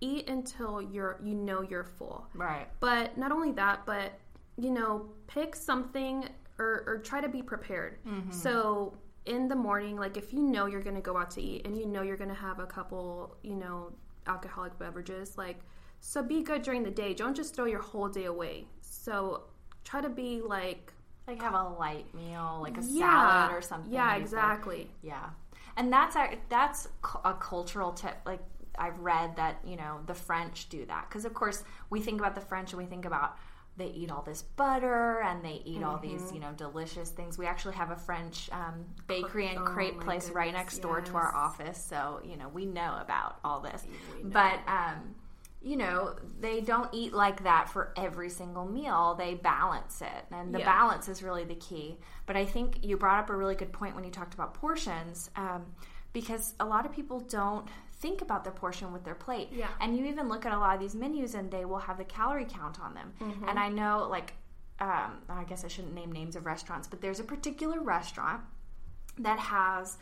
eat 0.00 0.28
until 0.28 0.80
you're 0.80 1.18
you 1.22 1.34
know 1.34 1.62
you're 1.62 1.84
full. 1.84 2.26
Right. 2.34 2.66
But 2.80 3.16
not 3.18 3.32
only 3.32 3.52
that, 3.52 3.84
but 3.86 4.12
you 4.58 4.70
know, 4.70 5.08
pick 5.28 5.54
something 5.54 6.28
or, 6.58 6.82
or 6.86 6.98
try 6.98 7.20
to 7.20 7.28
be 7.28 7.42
prepared. 7.42 7.98
Mm-hmm. 8.04 8.32
So 8.32 8.96
in 9.24 9.46
the 9.46 9.54
morning, 9.54 9.96
like 9.96 10.16
if 10.16 10.32
you 10.32 10.42
know 10.42 10.66
you're 10.66 10.82
gonna 10.82 11.00
go 11.00 11.16
out 11.16 11.30
to 11.32 11.40
eat 11.40 11.64
and 11.64 11.76
you 11.76 11.86
know 11.86 12.02
you're 12.02 12.16
gonna 12.16 12.34
have 12.34 12.58
a 12.58 12.66
couple, 12.66 13.36
you 13.42 13.54
know, 13.54 13.92
alcoholic 14.26 14.78
beverages, 14.78 15.38
like 15.38 15.60
so 16.00 16.22
be 16.22 16.42
good 16.42 16.62
during 16.62 16.82
the 16.82 16.90
day. 16.90 17.14
Don't 17.14 17.34
just 17.34 17.54
throw 17.54 17.66
your 17.66 17.82
whole 17.82 18.08
day 18.08 18.24
away. 18.24 18.66
So 18.80 19.44
try 19.84 20.00
to 20.00 20.08
be 20.08 20.40
like 20.40 20.92
Like 21.28 21.42
have 21.42 21.54
a 21.54 21.68
light 21.78 22.12
meal, 22.14 22.58
like 22.62 22.78
a 22.78 22.82
yeah, 22.82 23.28
salad 23.28 23.56
or 23.56 23.62
something. 23.62 23.92
Yeah, 23.92 24.16
exactly. 24.16 24.90
Yeah, 25.02 25.26
and 25.76 25.92
that's 25.92 26.16
a, 26.16 26.36
that's 26.48 26.88
a 27.24 27.34
cultural 27.34 27.92
tip. 27.92 28.16
Like 28.24 28.40
I've 28.78 28.98
read 29.00 29.36
that 29.36 29.60
you 29.64 29.76
know 29.76 30.00
the 30.06 30.14
French 30.14 30.68
do 30.70 30.86
that 30.86 31.06
because 31.08 31.24
of 31.24 31.34
course 31.34 31.64
we 31.90 32.00
think 32.00 32.18
about 32.20 32.34
the 32.34 32.40
French 32.40 32.72
and 32.72 32.82
we 32.82 32.86
think 32.86 33.04
about 33.04 33.36
they 33.78 33.86
eat 33.86 34.10
all 34.10 34.22
this 34.22 34.42
butter 34.42 35.20
and 35.22 35.44
they 35.44 35.62
eat 35.64 35.82
all 35.82 35.98
Mm-hmm. 35.98 36.02
these 36.02 36.32
you 36.32 36.40
know 36.40 36.52
delicious 36.56 37.10
things. 37.10 37.38
We 37.38 37.46
actually 37.46 37.74
have 37.76 37.90
a 37.90 37.96
French 37.96 38.50
um, 38.52 38.84
bakery 39.06 39.46
and 39.48 39.58
Oh 39.58 39.64
crepe 39.64 40.00
place 40.00 40.30
right 40.30 40.46
goodness, 40.46 40.60
next 40.60 40.78
door 40.80 41.00
to 41.00 41.16
our 41.16 41.34
office, 41.34 41.78
so 41.82 42.20
you 42.24 42.36
know 42.36 42.48
we 42.48 42.66
know 42.66 42.98
about 43.00 43.38
all 43.44 43.60
this. 43.60 43.86
But 44.22 44.60
um, 44.66 45.14
you 45.62 45.76
know 45.76 46.16
they 46.40 46.60
don't 46.60 46.88
eat 46.92 47.12
like 47.12 47.42
that 47.44 47.68
for 47.68 47.92
every 47.96 48.30
single 48.30 48.64
meal. 48.66 49.14
They 49.18 49.34
balance 49.34 50.02
it, 50.02 50.24
and 50.32 50.54
the 50.54 50.58
Yeah. 50.58 50.64
balance 50.66 51.08
is 51.08 51.22
really 51.22 51.44
the 51.44 51.54
key. 51.56 51.98
But 52.26 52.36
I 52.36 52.44
think 52.44 52.84
you 52.84 52.96
brought 52.96 53.20
up 53.20 53.30
a 53.30 53.36
really 53.36 53.54
good 53.54 53.72
point 53.72 53.94
when 53.94 54.04
you 54.04 54.10
talked 54.10 54.34
about 54.34 54.54
portions, 54.54 55.30
um, 55.36 55.66
because 56.12 56.54
a 56.60 56.64
lot 56.64 56.86
of 56.86 56.92
people 56.92 57.20
don't 57.20 57.68
think 58.00 58.22
about 58.22 58.44
their 58.44 58.52
portion 58.52 58.92
with 58.92 59.04
their 59.04 59.14
plate. 59.14 59.48
Yeah. 59.52 59.68
And 59.80 59.96
you 59.96 60.04
even 60.06 60.28
look 60.28 60.46
at 60.46 60.52
a 60.52 60.58
lot 60.58 60.74
of 60.74 60.80
these 60.80 60.94
menus, 60.94 61.34
and 61.34 61.50
they 61.50 61.64
will 61.64 61.78
have 61.78 61.98
the 61.98 62.04
calorie 62.04 62.46
count 62.48 62.80
on 62.80 62.94
them. 62.94 63.12
Mm-hmm. 63.20 63.48
And 63.48 63.58
I 63.58 63.68
know, 63.68 64.06
like, 64.10 64.34
um, 64.80 65.18
I 65.28 65.44
guess 65.48 65.64
I 65.64 65.68
shouldn't 65.68 65.94
name 65.94 66.12
names 66.12 66.36
of 66.36 66.46
restaurants, 66.46 66.86
but 66.86 67.00
there's 67.00 67.18
a 67.20 67.24
particular 67.24 67.80
restaurant 67.80 68.40
that 69.18 69.38
has 69.40 69.98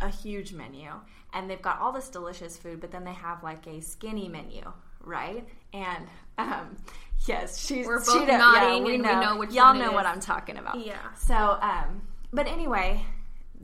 a 0.00 0.08
huge 0.08 0.52
menu 0.52 0.90
and 1.32 1.48
they've 1.48 1.62
got 1.62 1.78
all 1.80 1.92
this 1.92 2.08
delicious 2.08 2.56
food 2.56 2.80
but 2.80 2.90
then 2.90 3.04
they 3.04 3.12
have 3.12 3.42
like 3.44 3.66
a 3.68 3.80
skinny 3.80 4.28
menu 4.28 4.60
right 5.00 5.46
and 5.72 6.06
um 6.38 6.76
yes 7.26 7.64
she's 7.64 7.86
We're 7.86 8.04
she 8.04 8.18
both 8.18 8.26
know- 8.28 8.38
nodding 8.38 8.82
we 8.84 8.94
and 8.96 9.02
we 9.04 9.08
know, 9.12 9.20
know 9.20 9.36
which 9.36 9.52
y'all 9.52 9.74
know 9.74 9.92
what 9.92 10.04
is. 10.06 10.10
i'm 10.12 10.20
talking 10.20 10.56
about 10.58 10.84
Yeah. 10.84 10.96
so 11.16 11.34
um 11.34 12.02
but 12.32 12.48
anyway 12.48 13.04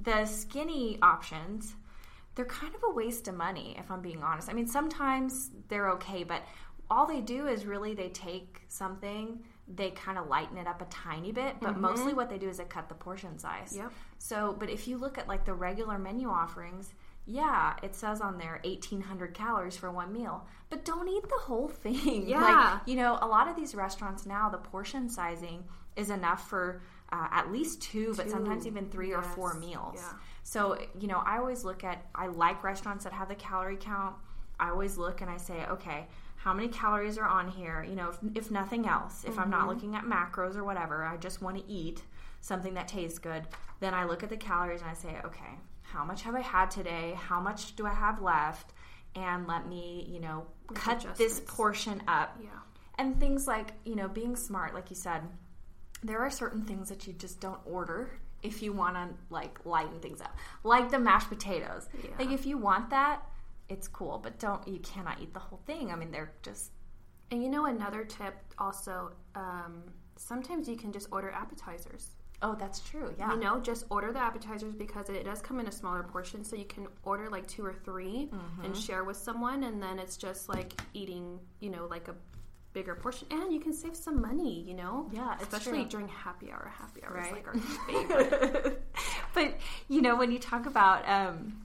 the 0.02 0.26
skinny 0.26 0.98
options 1.02 1.74
they're 2.38 2.46
kind 2.46 2.72
of 2.72 2.80
a 2.88 2.94
waste 2.94 3.26
of 3.26 3.34
money 3.34 3.74
if 3.80 3.90
i'm 3.90 4.00
being 4.00 4.22
honest 4.22 4.48
i 4.48 4.52
mean 4.52 4.68
sometimes 4.68 5.50
they're 5.66 5.90
okay 5.90 6.22
but 6.22 6.42
all 6.88 7.04
they 7.04 7.20
do 7.20 7.48
is 7.48 7.66
really 7.66 7.94
they 7.94 8.08
take 8.10 8.62
something 8.68 9.40
they 9.66 9.90
kind 9.90 10.16
of 10.16 10.28
lighten 10.28 10.56
it 10.56 10.68
up 10.68 10.80
a 10.80 10.84
tiny 10.84 11.32
bit 11.32 11.56
but 11.60 11.70
mm-hmm. 11.72 11.80
mostly 11.80 12.14
what 12.14 12.30
they 12.30 12.38
do 12.38 12.48
is 12.48 12.58
they 12.58 12.64
cut 12.64 12.88
the 12.88 12.94
portion 12.94 13.36
size 13.40 13.74
Yep. 13.76 13.92
so 14.18 14.54
but 14.56 14.70
if 14.70 14.86
you 14.86 14.98
look 14.98 15.18
at 15.18 15.26
like 15.26 15.44
the 15.44 15.52
regular 15.52 15.98
menu 15.98 16.28
offerings 16.28 16.94
yeah 17.26 17.74
it 17.82 17.96
says 17.96 18.20
on 18.20 18.38
there 18.38 18.60
1800 18.62 19.34
calories 19.34 19.76
for 19.76 19.90
one 19.90 20.12
meal 20.12 20.46
but 20.70 20.84
don't 20.84 21.08
eat 21.08 21.24
the 21.24 21.40
whole 21.40 21.66
thing 21.82 22.28
Yeah. 22.28 22.40
like 22.40 22.80
you 22.86 22.94
know 22.94 23.18
a 23.20 23.26
lot 23.26 23.48
of 23.48 23.56
these 23.56 23.74
restaurants 23.74 24.26
now 24.26 24.48
the 24.48 24.58
portion 24.58 25.08
sizing 25.08 25.64
is 25.96 26.10
enough 26.10 26.48
for 26.48 26.82
uh, 27.12 27.28
at 27.30 27.50
least 27.50 27.80
two, 27.80 28.14
but 28.16 28.30
sometimes 28.30 28.66
even 28.66 28.88
three 28.90 29.12
or 29.14 29.22
four 29.22 29.54
meals. 29.54 29.94
yeah. 29.96 30.12
so 30.42 30.78
you 31.00 31.08
know 31.08 31.22
i 31.24 31.38
always 31.38 31.64
look 31.64 31.84
at 31.84 32.06
i 32.14 32.26
like 32.26 32.62
restaurants 32.62 33.04
that 33.04 33.12
have 33.12 33.28
the 33.28 33.34
calorie 33.34 33.76
count. 33.76 34.14
I 34.60 34.70
always 34.70 34.96
look 34.98 35.20
and 35.20 35.30
i 35.30 35.36
say 35.36 35.64
okay 35.70 36.06
how 36.36 36.52
many 36.54 36.68
calories 36.68 37.18
are 37.18 37.26
on 37.26 37.48
here? 37.48 37.84
You 37.88 37.96
know 37.96 38.10
if, 38.10 38.18
if 38.36 38.50
nothing 38.50 38.86
else 38.86 39.24
if 39.26 39.38
i'm 39.38 39.50
not 39.50 39.68
looking 39.68 39.94
at 39.94 40.04
macros 40.04 40.56
or 40.56 40.64
whatever 40.64 41.04
i 41.04 41.16
just 41.16 41.40
want 41.42 41.56
to 41.58 41.64
eat 41.72 42.02
something 42.40 42.74
that 42.74 42.88
tastes 42.88 43.18
good 43.18 43.44
then 43.80 43.94
i 43.94 44.04
look 44.04 44.22
at 44.22 44.28
the 44.30 44.36
calories 44.36 44.80
and 44.80 44.90
i 44.90 44.94
say 44.94 45.16
okay 45.24 45.58
how 45.82 46.04
much 46.04 46.22
have 46.22 46.34
i 46.34 46.40
had 46.40 46.70
today? 46.70 47.14
How 47.16 47.40
much 47.40 47.74
do 47.76 47.86
i 47.86 47.94
have 47.94 48.20
left? 48.20 48.72
And 49.14 49.46
let 49.46 49.66
me 49.66 50.06
you 50.08 50.20
know 50.20 50.46
cut 50.74 51.06
this 51.16 51.40
portion 51.40 52.02
up. 52.06 52.36
Yeah. 52.42 52.50
and 52.98 53.18
things 53.18 53.46
like 53.46 53.72
you 53.84 53.96
know 53.96 54.08
being 54.08 54.36
smart 54.36 54.74
like 54.74 54.90
you 54.90 54.96
said 54.96 55.22
there 56.02 56.20
are 56.20 56.30
certain 56.30 56.62
things 56.62 56.88
that 56.88 57.06
you 57.06 57.12
just 57.12 57.40
don't 57.40 57.60
order 57.64 58.10
if 58.42 58.62
you 58.62 58.72
want 58.72 58.94
to 58.94 59.08
like 59.30 59.58
lighten 59.64 59.98
things 60.00 60.20
up 60.20 60.36
like 60.62 60.90
the 60.90 60.98
mashed 60.98 61.28
potatoes 61.28 61.88
Yeah. 62.04 62.10
like 62.18 62.30
if 62.30 62.46
you 62.46 62.56
want 62.56 62.90
that 62.90 63.22
it's 63.68 63.88
cool 63.88 64.18
but 64.22 64.38
don't 64.38 64.66
you 64.68 64.78
cannot 64.78 65.20
eat 65.20 65.32
the 65.34 65.40
whole 65.40 65.60
thing 65.66 65.90
i 65.90 65.96
mean 65.96 66.10
they're 66.10 66.32
just 66.42 66.70
And 67.30 67.42
you 67.42 67.48
know 67.50 67.66
another 67.66 68.04
tip 68.04 68.34
also, 68.58 69.12
um, 69.34 69.82
sometimes 70.16 70.68
you 70.68 70.76
can 70.76 70.92
just 70.92 71.08
order 71.12 71.30
appetizers. 71.30 72.08
oh 72.42 72.54
that's 72.54 72.80
true 72.80 73.12
yeah 73.18 73.32
You 73.34 73.40
know, 73.40 73.60
just 73.60 73.84
order 73.90 74.10
the 74.12 74.20
appetizers 74.20 74.74
because 74.74 75.10
it 75.10 75.24
does 75.24 75.40
come 75.42 75.58
in 75.60 75.66
a 75.66 75.72
smaller 75.72 76.02
portion, 76.04 76.44
so 76.44 76.54
you 76.56 76.64
can 76.64 76.86
order 77.04 77.28
like 77.28 77.46
two 77.46 77.64
or 77.64 77.74
3 77.74 78.30
Mm-hmm. 78.32 78.64
and 78.64 78.76
share 78.76 79.02
with 79.04 79.16
someone, 79.16 79.64
and 79.64 79.82
then 79.82 79.98
it's 79.98 80.16
just 80.16 80.48
like 80.48 80.70
eating, 80.94 81.38
you 81.60 81.70
know, 81.70 81.84
like 81.90 82.06
a 82.08 82.14
bigger 82.72 82.94
portion, 82.94 83.26
and 83.30 83.52
you 83.52 83.60
can 83.60 83.72
save 83.72 83.96
some 83.96 84.20
money. 84.20 84.62
You 84.66 84.74
know, 84.74 85.08
Yeah, 85.12 85.36
especially 85.40 85.80
true. 85.82 85.88
during 85.90 86.08
happy 86.08 86.50
hour. 86.50 86.70
Happy 86.78 87.02
hour 87.04 87.18
is 87.18 87.24
Right. 87.24 87.32
like 87.32 87.46
our 87.48 87.54
favorite. 87.88 88.84
but 89.34 89.54
you 89.88 90.02
know 90.02 90.16
when 90.16 90.30
you 90.32 90.38
talk 90.38 90.66
about 90.66 91.08
um 91.08 91.62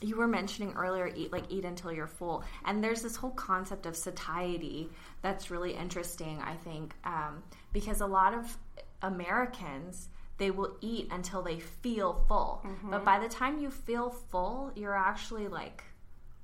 you 0.00 0.16
were 0.16 0.26
mentioning 0.26 0.72
earlier 0.74 1.10
eat 1.14 1.30
like 1.32 1.44
eat 1.48 1.64
until 1.64 1.92
you're 1.92 2.08
full 2.08 2.42
and 2.64 2.82
there's 2.82 3.02
this 3.02 3.14
whole 3.14 3.30
concept 3.30 3.86
of 3.86 3.94
satiety 3.96 4.88
that's 5.22 5.48
really 5.48 5.74
interesting 5.76 6.40
i 6.42 6.54
think 6.56 6.92
um, 7.04 7.40
because 7.72 8.00
a 8.00 8.06
lot 8.06 8.34
of 8.34 8.58
americans 9.02 10.08
they 10.38 10.50
will 10.50 10.76
eat 10.80 11.06
until 11.12 11.40
they 11.42 11.58
feel 11.60 12.14
full 12.26 12.66
but 12.90 13.04
by 13.04 13.18
the 13.20 13.28
time 13.28 13.60
you 13.60 13.70
feel 13.70 14.10
full 14.10 14.72
you're 14.74 14.96
actually 14.96 15.46
like 15.46 15.84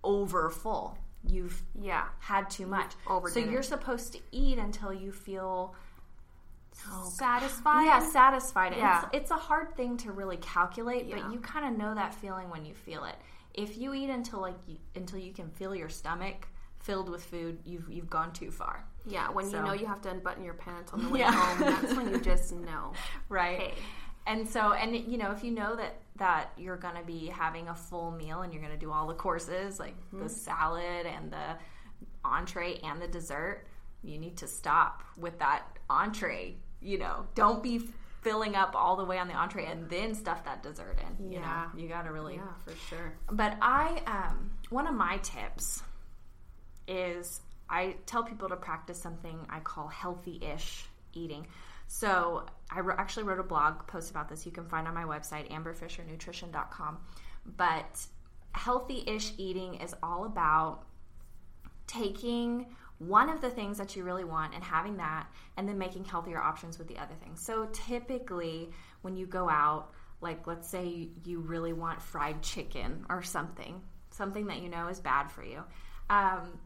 over 0.04 0.50
full 0.50 0.96
you've 1.26 1.62
yeah, 1.80 2.04
had 2.20 2.48
too 2.50 2.66
much 2.66 2.92
so 3.06 3.12
overdid 3.14 3.44
it. 3.48 3.50
you're 3.50 3.62
supposed 3.62 4.12
to 4.12 4.18
eat 4.32 4.58
until 4.58 4.92
you 4.92 5.12
feel 5.12 5.74
oh, 6.90 7.10
satisfied. 7.14 7.84
yeah, 7.84 8.00
satisfied. 8.10 8.74
Yeah. 8.76 9.04
It's, 9.06 9.22
it's 9.22 9.30
a 9.30 9.36
hard 9.36 9.76
thing 9.76 9.96
to 9.98 10.12
really 10.12 10.36
calculate, 10.38 11.06
Yeah. 11.06 11.16
but 11.20 11.32
you 11.32 11.40
kind 11.40 11.66
of 11.66 11.78
know 11.78 11.94
that 11.94 12.14
feeling 12.14 12.50
when 12.50 12.64
you 12.64 12.74
feel 12.74 13.04
it. 13.04 13.16
If 13.54 13.76
you 13.76 13.94
eat 13.94 14.10
until 14.10 14.40
like 14.40 14.54
you, 14.66 14.76
until 14.94 15.18
you 15.18 15.32
can 15.32 15.50
feel 15.50 15.74
your 15.74 15.88
stomach 15.88 16.46
filled 16.78 17.08
with 17.10 17.24
food, 17.24 17.58
you've 17.64 17.90
you've 17.90 18.08
gone 18.08 18.32
too 18.32 18.50
far, 18.52 18.84
yeah. 19.04 19.28
When 19.30 19.46
So- 19.50 19.58
you 19.58 19.64
know 19.64 19.72
you 19.72 19.86
have 19.86 20.00
to 20.02 20.10
unbutton 20.10 20.44
your 20.44 20.54
pants 20.54 20.92
on 20.92 21.02
the 21.02 21.08
way 21.12 21.18
Yeah. 21.20 21.32
home, 21.32 21.60
that's 21.60 21.94
when 21.96 22.10
you 22.10 22.18
just 22.20 22.52
know. 22.68 22.92
right? 23.28 23.58
Hey. 23.58 23.74
And 24.28 24.46
so, 24.48 24.72
and 24.72 24.94
you 24.94 25.16
know, 25.18 25.30
if 25.32 25.42
you 25.42 25.50
know 25.50 25.74
that 25.76 25.96
that 26.16 26.52
you're 26.58 26.76
gonna 26.76 27.02
be 27.04 27.26
having 27.28 27.68
a 27.68 27.74
full 27.74 28.10
meal 28.10 28.42
and 28.42 28.52
you're 28.52 28.62
gonna 28.62 28.76
do 28.76 28.92
all 28.92 29.06
the 29.06 29.14
courses, 29.14 29.78
like 29.80 29.94
Mm-hmm. 30.08 30.22
the 30.24 30.28
salad 30.28 31.06
and 31.06 31.32
the 31.32 31.56
entree 32.24 32.78
and 32.84 33.00
the 33.00 33.08
dessert, 33.08 33.64
you 34.02 34.18
need 34.18 34.36
to 34.38 34.46
stop 34.46 35.02
with 35.16 35.38
that 35.38 35.62
entree. 35.88 36.56
You 36.80 36.98
know, 36.98 37.26
don't 37.34 37.62
be 37.62 37.80
filling 38.20 38.54
up 38.56 38.74
all 38.76 38.96
the 38.96 39.04
way 39.04 39.18
on 39.18 39.28
the 39.28 39.34
entree 39.34 39.64
and 39.66 39.88
then 39.88 40.14
stuff 40.14 40.44
that 40.44 40.62
dessert 40.62 40.98
in. 41.18 41.30
You 41.32 41.38
Yeah. 41.38 41.66
know, 41.74 41.80
you 41.80 41.88
gotta 41.88 42.12
really 42.12 42.34
Yeah, 42.36 42.52
for 42.64 42.74
sure. 42.76 43.14
but 43.30 43.56
I, 43.62 44.02
um, 44.06 44.50
one 44.70 44.86
of 44.86 44.94
my 44.94 45.18
tips 45.18 45.82
is 46.86 47.40
I 47.70 47.96
tell 48.06 48.22
people 48.24 48.48
to 48.48 48.56
practice 48.56 49.00
something 49.00 49.38
I 49.50 49.60
call 49.60 49.88
healthy 49.88 50.38
ish 50.42 50.86
eating. 51.12 51.46
So 51.88 52.46
I 52.70 52.80
wr- 52.80 52.92
actually 52.92 53.24
wrote 53.24 53.40
a 53.40 53.44
blog 53.44 53.86
post 53.86 54.10
about 54.10 54.28
this 54.28 54.46
you 54.46 54.52
can 54.52 54.66
find 54.66 54.86
on 54.86 54.94
my 54.94 55.04
website, 55.04 55.50
amberfishernutrition.com. 55.50 56.98
But 57.56 58.06
healthy 58.52 59.02
ish 59.06 59.32
eating 59.38 59.76
is 59.76 59.94
all 60.02 60.26
about 60.26 60.84
taking 61.86 62.66
one 62.98 63.30
of 63.30 63.40
the 63.40 63.48
things 63.48 63.78
that 63.78 63.96
you 63.96 64.04
really 64.04 64.24
want 64.24 64.54
and 64.54 64.62
having 64.62 64.98
that 64.98 65.26
and 65.56 65.68
then 65.68 65.78
making 65.78 66.04
healthier 66.04 66.40
options 66.40 66.78
with 66.78 66.88
the 66.88 66.98
other 66.98 67.14
things. 67.22 67.40
So 67.40 67.66
typically 67.72 68.70
when 69.02 69.16
you 69.16 69.26
go 69.26 69.48
out, 69.48 69.92
like 70.20 70.46
let's 70.46 70.68
say 70.68 71.08
you 71.24 71.40
really 71.40 71.72
want 71.72 72.02
fried 72.02 72.42
chicken 72.42 73.06
or 73.08 73.22
something, 73.22 73.80
something 74.10 74.46
that 74.48 74.60
you 74.60 74.68
know 74.68 74.88
is 74.88 75.00
bad 75.00 75.30
for 75.30 75.44
you. 75.44 75.62
Um, 76.10 76.58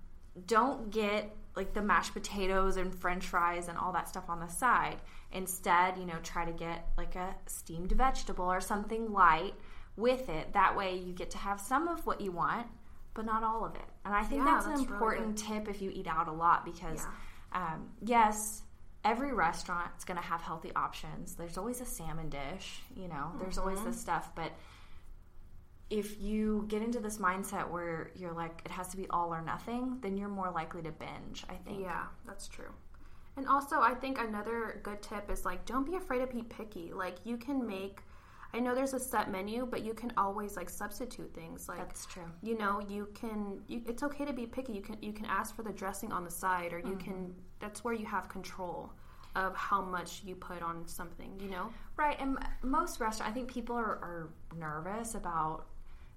don't 0.46 0.90
get 0.90 1.36
like 1.56 1.74
the 1.74 1.82
mashed 1.82 2.12
potatoes 2.14 2.76
and 2.76 2.94
french 2.94 3.26
fries 3.26 3.68
and 3.68 3.76
all 3.76 3.92
that 3.92 4.08
stuff 4.08 4.24
on 4.28 4.40
the 4.40 4.48
side. 4.48 4.96
Instead, 5.32 5.96
you 5.98 6.06
know, 6.06 6.16
try 6.22 6.44
to 6.44 6.52
get 6.52 6.88
like 6.96 7.16
a 7.16 7.34
steamed 7.46 7.92
vegetable 7.92 8.44
or 8.44 8.60
something 8.60 9.12
light 9.12 9.54
with 9.96 10.28
it. 10.28 10.52
That 10.54 10.76
way 10.76 10.96
you 10.96 11.12
get 11.12 11.30
to 11.32 11.38
have 11.38 11.60
some 11.60 11.88
of 11.88 12.06
what 12.06 12.20
you 12.20 12.32
want, 12.32 12.66
but 13.14 13.24
not 13.24 13.42
all 13.42 13.64
of 13.64 13.74
it. 13.74 13.82
And 14.04 14.14
I 14.14 14.22
think 14.22 14.40
Yeah, 14.44 14.52
that's, 14.54 14.66
that's 14.66 14.80
an 14.80 14.86
really 14.86 14.94
important 14.94 15.38
tip 15.38 15.68
if 15.68 15.82
you 15.82 15.90
eat 15.92 16.06
out 16.06 16.28
a 16.28 16.32
lot 16.32 16.64
because, 16.64 17.06
um, 17.52 17.90
yes, 18.02 18.62
every 19.04 19.32
restaurant 19.32 19.90
is 19.98 20.04
going 20.04 20.16
to 20.18 20.22
have 20.24 20.40
healthy 20.40 20.70
options. 20.76 21.34
There's 21.34 21.58
always 21.58 21.80
a 21.80 21.84
salmon 21.84 22.28
dish, 22.30 22.80
you 22.96 23.08
know, 23.08 23.32
there's 23.40 23.58
always 23.58 23.78
Mm-hmm. 23.80 23.88
this 23.88 24.00
stuff, 24.00 24.30
but 24.34 24.52
if 25.92 26.18
you 26.18 26.64
get 26.68 26.80
into 26.80 27.00
this 27.00 27.18
mindset 27.18 27.70
where 27.70 28.10
you're 28.16 28.32
like 28.32 28.62
it 28.64 28.70
has 28.70 28.88
to 28.88 28.96
be 28.96 29.06
all 29.10 29.28
or 29.32 29.42
nothing, 29.42 29.98
then 30.00 30.16
you're 30.16 30.30
more 30.30 30.50
likely 30.50 30.80
to 30.82 30.90
binge, 30.90 31.44
I 31.50 31.54
think. 31.56 31.82
Yeah, 31.82 32.04
that's 32.26 32.48
true. 32.48 32.72
And 33.36 33.46
also, 33.46 33.80
I 33.80 33.94
think 33.94 34.18
another 34.18 34.80
good 34.82 35.02
tip 35.02 35.30
is 35.30 35.44
like, 35.44 35.66
don't 35.66 35.84
be 35.84 35.96
afraid 35.96 36.20
to 36.20 36.26
be 36.26 36.42
picky. 36.44 36.92
Like, 36.94 37.16
you 37.24 37.36
can 37.36 37.66
make, 37.66 38.00
I 38.54 38.58
know 38.58 38.74
there's 38.74 38.94
a 38.94 39.00
set 39.00 39.30
menu, 39.30 39.66
but 39.66 39.84
you 39.84 39.92
can 39.92 40.12
always 40.16 40.56
like 40.56 40.70
substitute 40.70 41.34
things. 41.34 41.68
Like, 41.68 41.78
That's 41.78 42.06
true. 42.06 42.24
you 42.42 42.56
know, 42.56 42.80
you 42.88 43.08
can, 43.14 43.60
you, 43.68 43.82
it's 43.86 44.02
okay 44.02 44.24
to 44.24 44.32
be 44.32 44.46
picky. 44.46 44.72
You 44.72 44.82
can, 44.82 44.96
you 45.02 45.12
can 45.12 45.26
ask 45.26 45.54
for 45.54 45.62
the 45.62 45.72
dressing 45.72 46.10
on 46.10 46.24
the 46.24 46.30
side, 46.30 46.72
or 46.72 46.78
you 46.78 46.96
can, 46.96 47.12
mm-hmm. 47.12 47.40
that's 47.60 47.84
where 47.84 47.94
you 47.94 48.06
have 48.06 48.30
control 48.30 48.92
of 49.34 49.54
how 49.56 49.82
much 49.82 50.22
you 50.24 50.34
put 50.34 50.62
on 50.62 50.86
something, 50.86 51.38
you 51.40 51.48
know? 51.50 51.70
Right, 51.96 52.16
and 52.20 52.38
most 52.62 53.00
restaurants, 53.00 53.30
I 53.30 53.32
think 53.32 53.50
people 53.50 53.76
are, 53.76 53.96
are 53.96 54.30
nervous 54.58 55.14
about 55.14 55.66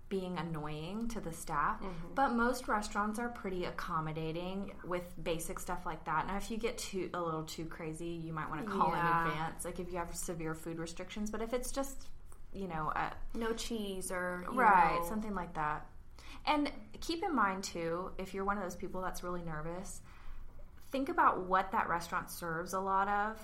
being 0.07 0.37
annoying 0.37 1.07
to 1.09 1.19
the 1.19 1.31
staff, 1.33 1.81
but 2.13 2.29
most 2.33 2.67
restaurants 2.67 3.17
are 3.17 3.29
pretty 3.29 3.65
accommodating 3.65 4.71
with 4.85 5.03
basic 5.23 5.59
stuff 5.59 5.85
like 5.85 6.03
that. 6.05 6.27
Now, 6.27 6.37
if 6.37 6.51
you 6.51 6.57
get 6.57 6.77
too 6.77 7.09
a 7.13 7.21
little 7.21 7.43
too 7.43 7.65
crazy, 7.65 8.07
you 8.09 8.31
might 8.31 8.49
want 8.49 8.63
to 8.65 8.71
call 8.71 8.89
Yeah. 8.91 9.23
in 9.25 9.27
advance, 9.31 9.65
like 9.65 9.79
if 9.79 9.91
you 9.91 9.97
have 9.97 10.15
severe 10.15 10.53
food 10.53 10.77
restrictions. 10.77 11.31
But 11.31 11.41
if 11.41 11.53
it's 11.53 11.71
just, 11.71 12.07
you 12.53 12.67
know, 12.67 12.91
a, 12.95 13.11
No 13.37 13.53
cheese 13.53 14.11
or, 14.11 14.45
right 14.51 14.99
know, 15.01 15.09
something 15.09 15.33
like 15.33 15.53
that 15.55 15.87
and 16.47 16.71
keep 17.01 17.23
in 17.23 17.33
mind 17.35 17.63
too 17.63 18.11
if 18.19 18.31
you're 18.35 18.45
one 18.45 18.55
of 18.55 18.61
those 18.61 18.75
people 18.75 19.01
that's 19.01 19.23
really 19.23 19.41
nervous 19.41 20.01
think 20.91 21.09
about 21.09 21.45
what 21.47 21.71
that 21.71 21.89
restaurant 21.89 22.29
serves 22.29 22.73
a 22.73 22.79
lot 22.79 23.07
of 23.07 23.41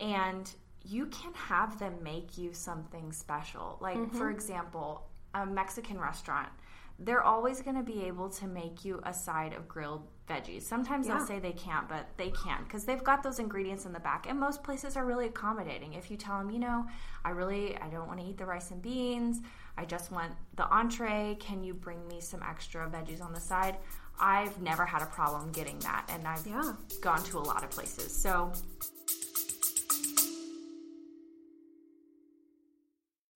and 0.00 0.50
you 0.82 1.04
can 1.06 1.34
have 1.34 1.78
them 1.78 1.94
make 2.02 2.38
you 2.38 2.54
something 2.54 3.12
special 3.12 3.76
like 3.82 3.98
Mm-hmm. 3.98 4.16
for 4.16 4.30
example 4.30 5.06
a 5.34 5.46
mexican 5.46 5.98
restaurant 5.98 6.48
they're 7.02 7.22
always 7.22 7.62
going 7.62 7.76
to 7.76 7.82
be 7.82 8.04
able 8.04 8.28
to 8.28 8.46
make 8.46 8.84
you 8.84 9.00
a 9.04 9.14
side 9.14 9.54
of 9.54 9.66
grilled 9.66 10.06
veggies. 10.28 10.62
Sometimes 10.64 11.06
Yeah. 11.08 11.16
they'll 11.16 11.26
say 11.26 11.38
they 11.38 11.52
can't, 11.54 11.88
but 11.88 12.06
they 12.18 12.30
can 12.30 12.62
because 12.64 12.84
they've 12.84 13.02
got 13.02 13.22
those 13.22 13.38
ingredients 13.38 13.86
in 13.86 13.92
the 13.94 14.00
back. 14.00 14.26
And 14.28 14.38
most 14.38 14.62
places 14.62 14.98
are 14.98 15.04
really 15.06 15.26
accommodating. 15.26 15.94
If 15.94 16.10
you 16.10 16.18
tell 16.18 16.36
them, 16.38 16.50
you 16.50 16.58
know, 16.58 16.84
I 17.24 17.30
really 17.30 17.74
I 17.78 17.88
don't 17.88 18.06
want 18.06 18.20
to 18.20 18.26
eat 18.26 18.36
the 18.36 18.44
rice 18.44 18.70
and 18.70 18.82
beans. 18.82 19.40
I 19.78 19.86
just 19.86 20.12
want 20.12 20.32
the 20.56 20.68
entree. 20.68 21.38
Can 21.40 21.64
you 21.64 21.72
bring 21.72 22.06
me 22.06 22.20
some 22.20 22.42
extra 22.42 22.86
veggies 22.90 23.22
on 23.22 23.32
the 23.32 23.40
side? 23.40 23.78
I've 24.20 24.60
never 24.60 24.84
had 24.84 25.00
a 25.00 25.06
problem 25.06 25.50
getting 25.52 25.78
that, 25.78 26.04
and 26.10 26.28
I've 26.28 26.46
Yeah. 26.46 26.74
gone 27.00 27.22
to 27.24 27.38
a 27.38 27.40
lot 27.40 27.64
of 27.64 27.70
places. 27.70 28.14
So 28.14 28.52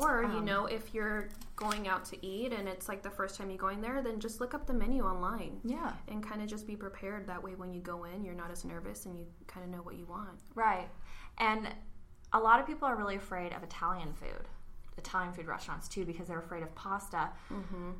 Or, 0.00 0.22
you 0.22 0.38
um, 0.38 0.44
know, 0.44 0.66
if 0.66 0.94
you're 0.94 1.28
going 1.56 1.88
out 1.88 2.04
to 2.06 2.26
eat 2.26 2.52
and 2.52 2.68
it's 2.68 2.88
like 2.88 3.02
the 3.02 3.10
first 3.10 3.36
time 3.36 3.50
you're 3.50 3.58
going 3.58 3.80
there, 3.80 4.00
then 4.02 4.20
just 4.20 4.40
look 4.40 4.54
up 4.54 4.66
the 4.66 4.72
menu 4.72 5.04
online. 5.04 5.60
Yeah. 5.64 5.92
And 6.08 6.22
kind 6.22 6.40
of 6.42 6.48
just 6.48 6.66
be 6.66 6.76
prepared. 6.76 7.26
That 7.26 7.42
way, 7.42 7.54
when 7.54 7.72
you 7.72 7.80
go 7.80 8.04
in, 8.04 8.24
you're 8.24 8.34
not 8.34 8.50
as 8.50 8.64
nervous 8.64 9.06
and 9.06 9.18
you 9.18 9.26
kind 9.46 9.64
of 9.64 9.70
know 9.70 9.82
what 9.82 9.96
you 9.96 10.06
want. 10.06 10.40
Right. 10.54 10.88
And 11.38 11.68
a 12.32 12.38
lot 12.38 12.60
of 12.60 12.66
people 12.66 12.86
are 12.86 12.96
really 12.96 13.16
afraid 13.16 13.52
of 13.52 13.62
Italian 13.62 14.12
food, 14.12 14.48
Italian 14.96 15.32
food 15.32 15.46
restaurants 15.46 15.88
too, 15.88 16.04
because 16.04 16.28
they're 16.28 16.38
afraid 16.38 16.62
of 16.62 16.74
pasta. 16.74 17.30
Mm-hmm. 17.52 17.90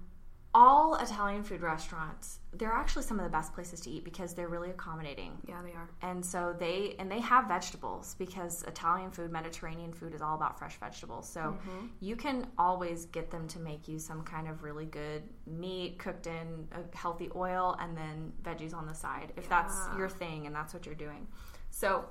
All 0.60 0.96
Italian 0.96 1.44
food 1.44 1.60
restaurants, 1.60 2.40
they're 2.52 2.72
actually 2.72 3.04
some 3.04 3.20
of 3.20 3.24
the 3.24 3.30
best 3.30 3.54
places 3.54 3.78
to 3.82 3.90
eat 3.90 4.02
because 4.02 4.34
they're 4.34 4.48
really 4.48 4.70
accommodating. 4.70 5.38
Yeah, 5.46 5.62
they 5.62 5.70
are. 5.70 5.88
And 6.02 6.24
so 6.24 6.52
they 6.58 6.96
and 6.98 7.08
they 7.08 7.20
have 7.20 7.46
vegetables 7.46 8.16
because 8.18 8.64
Italian 8.64 9.12
food, 9.12 9.30
Mediterranean 9.30 9.92
food 9.92 10.14
is 10.14 10.20
all 10.20 10.34
about 10.34 10.58
fresh 10.58 10.76
vegetables. 10.80 11.28
So 11.28 11.40
mm-hmm. 11.40 11.86
you 12.00 12.16
can 12.16 12.48
always 12.58 13.04
get 13.04 13.30
them 13.30 13.46
to 13.48 13.60
make 13.60 13.86
you 13.86 14.00
some 14.00 14.24
kind 14.24 14.48
of 14.48 14.64
really 14.64 14.86
good 14.86 15.22
meat 15.46 16.00
cooked 16.00 16.26
in 16.26 16.66
a 16.72 16.96
healthy 16.96 17.30
oil 17.36 17.76
and 17.80 17.96
then 17.96 18.32
veggies 18.42 18.74
on 18.74 18.84
the 18.84 18.94
side 18.94 19.32
if 19.36 19.48
that's 19.48 19.76
your 19.96 20.08
thing 20.08 20.46
and 20.46 20.56
that's 20.56 20.74
what 20.74 20.86
you're 20.86 20.96
doing. 20.96 21.28
So 21.70 22.04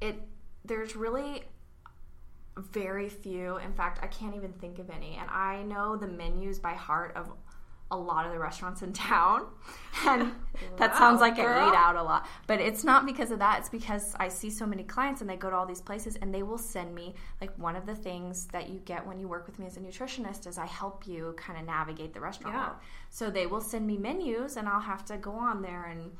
it 0.00 0.22
there's 0.64 0.94
really 0.94 1.42
very 2.56 3.08
few. 3.08 3.56
In 3.58 3.72
fact, 3.72 3.98
I 4.02 4.06
can't 4.06 4.34
even 4.34 4.52
think 4.54 4.78
of 4.78 4.90
any. 4.90 5.16
And 5.20 5.28
I 5.30 5.62
know 5.62 5.96
the 5.96 6.06
menus 6.08 6.58
by 6.58 6.74
heart 6.74 7.12
of 7.16 7.30
a 7.90 7.96
lot 7.96 8.26
of 8.26 8.32
the 8.32 8.38
restaurants 8.38 8.82
in 8.82 8.92
town. 9.12 9.46
And 10.06 10.32
that 10.78 10.96
sounds 10.96 11.20
like 11.20 11.34
I 11.34 11.42
girl. 11.42 11.68
eat 11.68 11.74
out 11.76 11.96
a 11.96 12.02
lot. 12.02 12.26
But 12.46 12.60
it's 12.60 12.82
not 12.82 13.06
because 13.06 13.30
of 13.30 13.38
that. 13.40 13.58
It's 13.60 13.68
because 13.68 14.14
I 14.18 14.28
see 14.28 14.50
so 14.50 14.66
many 14.66 14.82
clients 14.84 15.20
and 15.20 15.28
they 15.28 15.36
go 15.36 15.50
to 15.50 15.56
all 15.56 15.66
these 15.66 15.82
places 15.82 16.16
and 16.16 16.34
they 16.34 16.42
will 16.42 16.58
send 16.58 16.94
me 16.94 17.14
like 17.40 17.56
one 17.58 17.76
of 17.76 17.86
the 17.86 17.94
things 17.94 18.46
that 18.46 18.68
you 18.70 18.80
get 18.84 19.06
when 19.06 19.20
you 19.20 19.28
work 19.28 19.46
with 19.46 19.58
me 19.58 19.66
as 19.66 19.76
a 19.76 19.80
nutritionist 19.80 20.46
is 20.46 20.56
I 20.58 20.66
help 20.66 21.06
you 21.06 21.34
kind 21.36 21.58
of 21.58 21.66
navigate 21.66 22.14
the 22.14 22.20
restaurant 22.20 22.54
Yeah. 22.54 22.66
world. 22.68 22.76
So 23.10 23.30
they 23.30 23.46
will 23.46 23.60
send 23.60 23.86
me 23.86 23.98
menus 23.98 24.56
and 24.56 24.68
I'll 24.68 24.80
have 24.80 25.04
to 25.06 25.16
go 25.18 25.32
on 25.32 25.60
there 25.62 25.84
and 25.84 26.12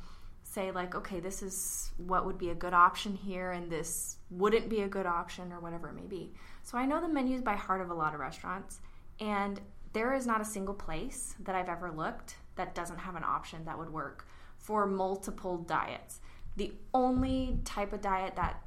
say 0.55 0.71
like 0.71 0.95
okay 0.95 1.19
this 1.19 1.43
is 1.43 1.91
what 1.97 2.25
would 2.25 2.37
be 2.37 2.49
a 2.49 2.55
good 2.55 2.73
option 2.73 3.13
here 3.13 3.51
and 3.51 3.69
this 3.69 4.17
wouldn't 4.31 4.69
be 4.69 4.81
a 4.81 4.87
good 4.87 5.05
option 5.05 5.51
or 5.51 5.59
whatever 5.59 5.89
it 5.89 5.95
may 5.95 6.07
be. 6.07 6.33
So 6.63 6.77
i 6.77 6.85
know 6.85 6.99
the 7.01 7.07
menus 7.07 7.41
by 7.41 7.55
heart 7.55 7.81
of 7.81 7.89
a 7.89 7.93
lot 7.93 8.13
of 8.13 8.19
restaurants 8.19 8.79
and 9.19 9.59
there 9.93 10.13
is 10.13 10.25
not 10.25 10.41
a 10.41 10.45
single 10.45 10.73
place 10.73 11.35
that 11.45 11.55
i've 11.55 11.69
ever 11.69 11.91
looked 11.91 12.37
that 12.55 12.73
doesn't 12.73 12.97
have 12.97 13.15
an 13.15 13.23
option 13.23 13.65
that 13.65 13.77
would 13.77 13.91
work 13.91 14.27
for 14.57 14.87
multiple 14.87 15.57
diets. 15.57 16.21
The 16.55 16.73
only 16.93 17.59
type 17.65 17.93
of 17.93 18.01
diet 18.01 18.35
that 18.35 18.61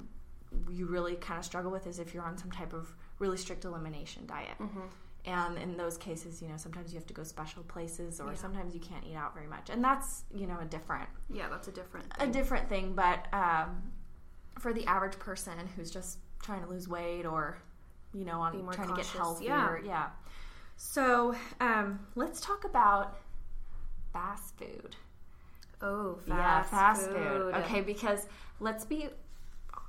you 0.70 0.86
really 0.86 1.16
kind 1.16 1.38
of 1.38 1.44
struggle 1.44 1.70
with 1.70 1.86
is 1.86 1.98
if 1.98 2.14
you're 2.14 2.24
on 2.24 2.38
some 2.38 2.50
type 2.50 2.72
of 2.72 2.94
really 3.18 3.36
strict 3.36 3.64
elimination 3.64 4.24
diet 4.26 4.56
mm-hmm. 4.60 4.86
And 5.28 5.58
in 5.58 5.76
those 5.76 5.96
cases 5.98 6.40
you 6.42 6.48
know 6.48 6.56
sometimes 6.56 6.92
you 6.92 6.98
have 6.98 7.06
to 7.06 7.14
go 7.14 7.22
special 7.22 7.62
places 7.74 8.20
or 8.20 8.34
sometimes 8.34 8.74
you 8.74 8.80
can't 8.80 9.04
eat 9.10 9.16
out 9.22 9.34
very 9.34 9.46
much. 9.46 9.66
And 9.70 9.82
that's 9.88 10.24
you 10.34 10.46
know 10.46 10.58
a 10.60 10.64
different 10.64 11.08
Yeah, 11.38 11.48
that's 11.50 11.68
a 11.68 11.72
different 11.72 12.06
a 12.16 12.20
thing. 12.20 12.32
different 12.32 12.68
thing. 12.68 12.86
But 12.94 13.26
um, 13.32 13.68
for 14.58 14.72
the 14.72 14.84
average 14.86 15.18
person 15.18 15.52
who's 15.76 15.90
just 15.90 16.18
trying 16.42 16.62
to 16.64 16.68
lose 16.68 16.88
weight 16.88 17.26
or 17.26 17.58
you 18.14 18.24
know 18.24 18.40
on 18.40 18.52
trying 18.72 18.88
to 18.88 18.94
get 18.94 19.04
cautious, 19.04 19.10
healthier 19.12 19.82
yeah, 19.84 20.08
so 20.76 21.34
um, 21.60 22.00
let's 22.14 22.40
talk 22.40 22.64
about 22.64 23.16
fast 24.12 24.56
food. 24.58 24.96
Oh, 25.82 26.18
fast 26.26 26.28
yeah 26.28 26.62
fast 26.62 27.06
food. 27.10 27.16
food. 27.16 27.54
okay 27.54 27.80
because 27.82 28.26
let's 28.60 28.84
be 28.84 29.08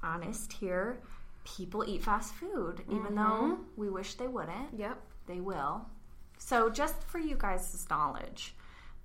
honest 0.04 0.54
here. 0.54 1.00
People 1.46 1.84
eat 1.88 2.04
fast 2.04 2.34
food 2.36 2.84
even 2.92 3.16
though 3.16 3.58
we 3.76 3.90
wish 3.90 4.14
they 4.16 4.28
wouldn't. 4.28 4.70
Yep. 4.78 5.02
They 5.30 5.40
will. 5.40 5.86
So, 6.38 6.70
just 6.70 7.04
for 7.04 7.20
you 7.20 7.36
guys' 7.38 7.86
knowledge, 7.90 8.56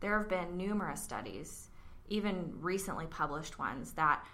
there 0.01 0.19
have 0.19 0.29
been 0.29 0.57
numerous 0.57 1.03
studies, 1.03 1.69
even 2.09 2.53
recently 2.61 3.07
published 3.07 3.59
ones, 3.59 3.93
that 3.93 4.25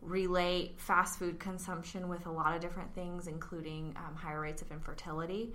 relate 0.00 0.80
fast 0.80 1.18
food 1.18 1.38
consumption 1.38 2.08
with 2.08 2.26
a 2.26 2.30
lot 2.30 2.54
of 2.54 2.60
different 2.60 2.94
things, 2.94 3.26
including 3.28 3.94
um, 3.96 4.14
higher 4.14 4.40
rates 4.40 4.62
of 4.62 4.70
infertility. 4.70 5.54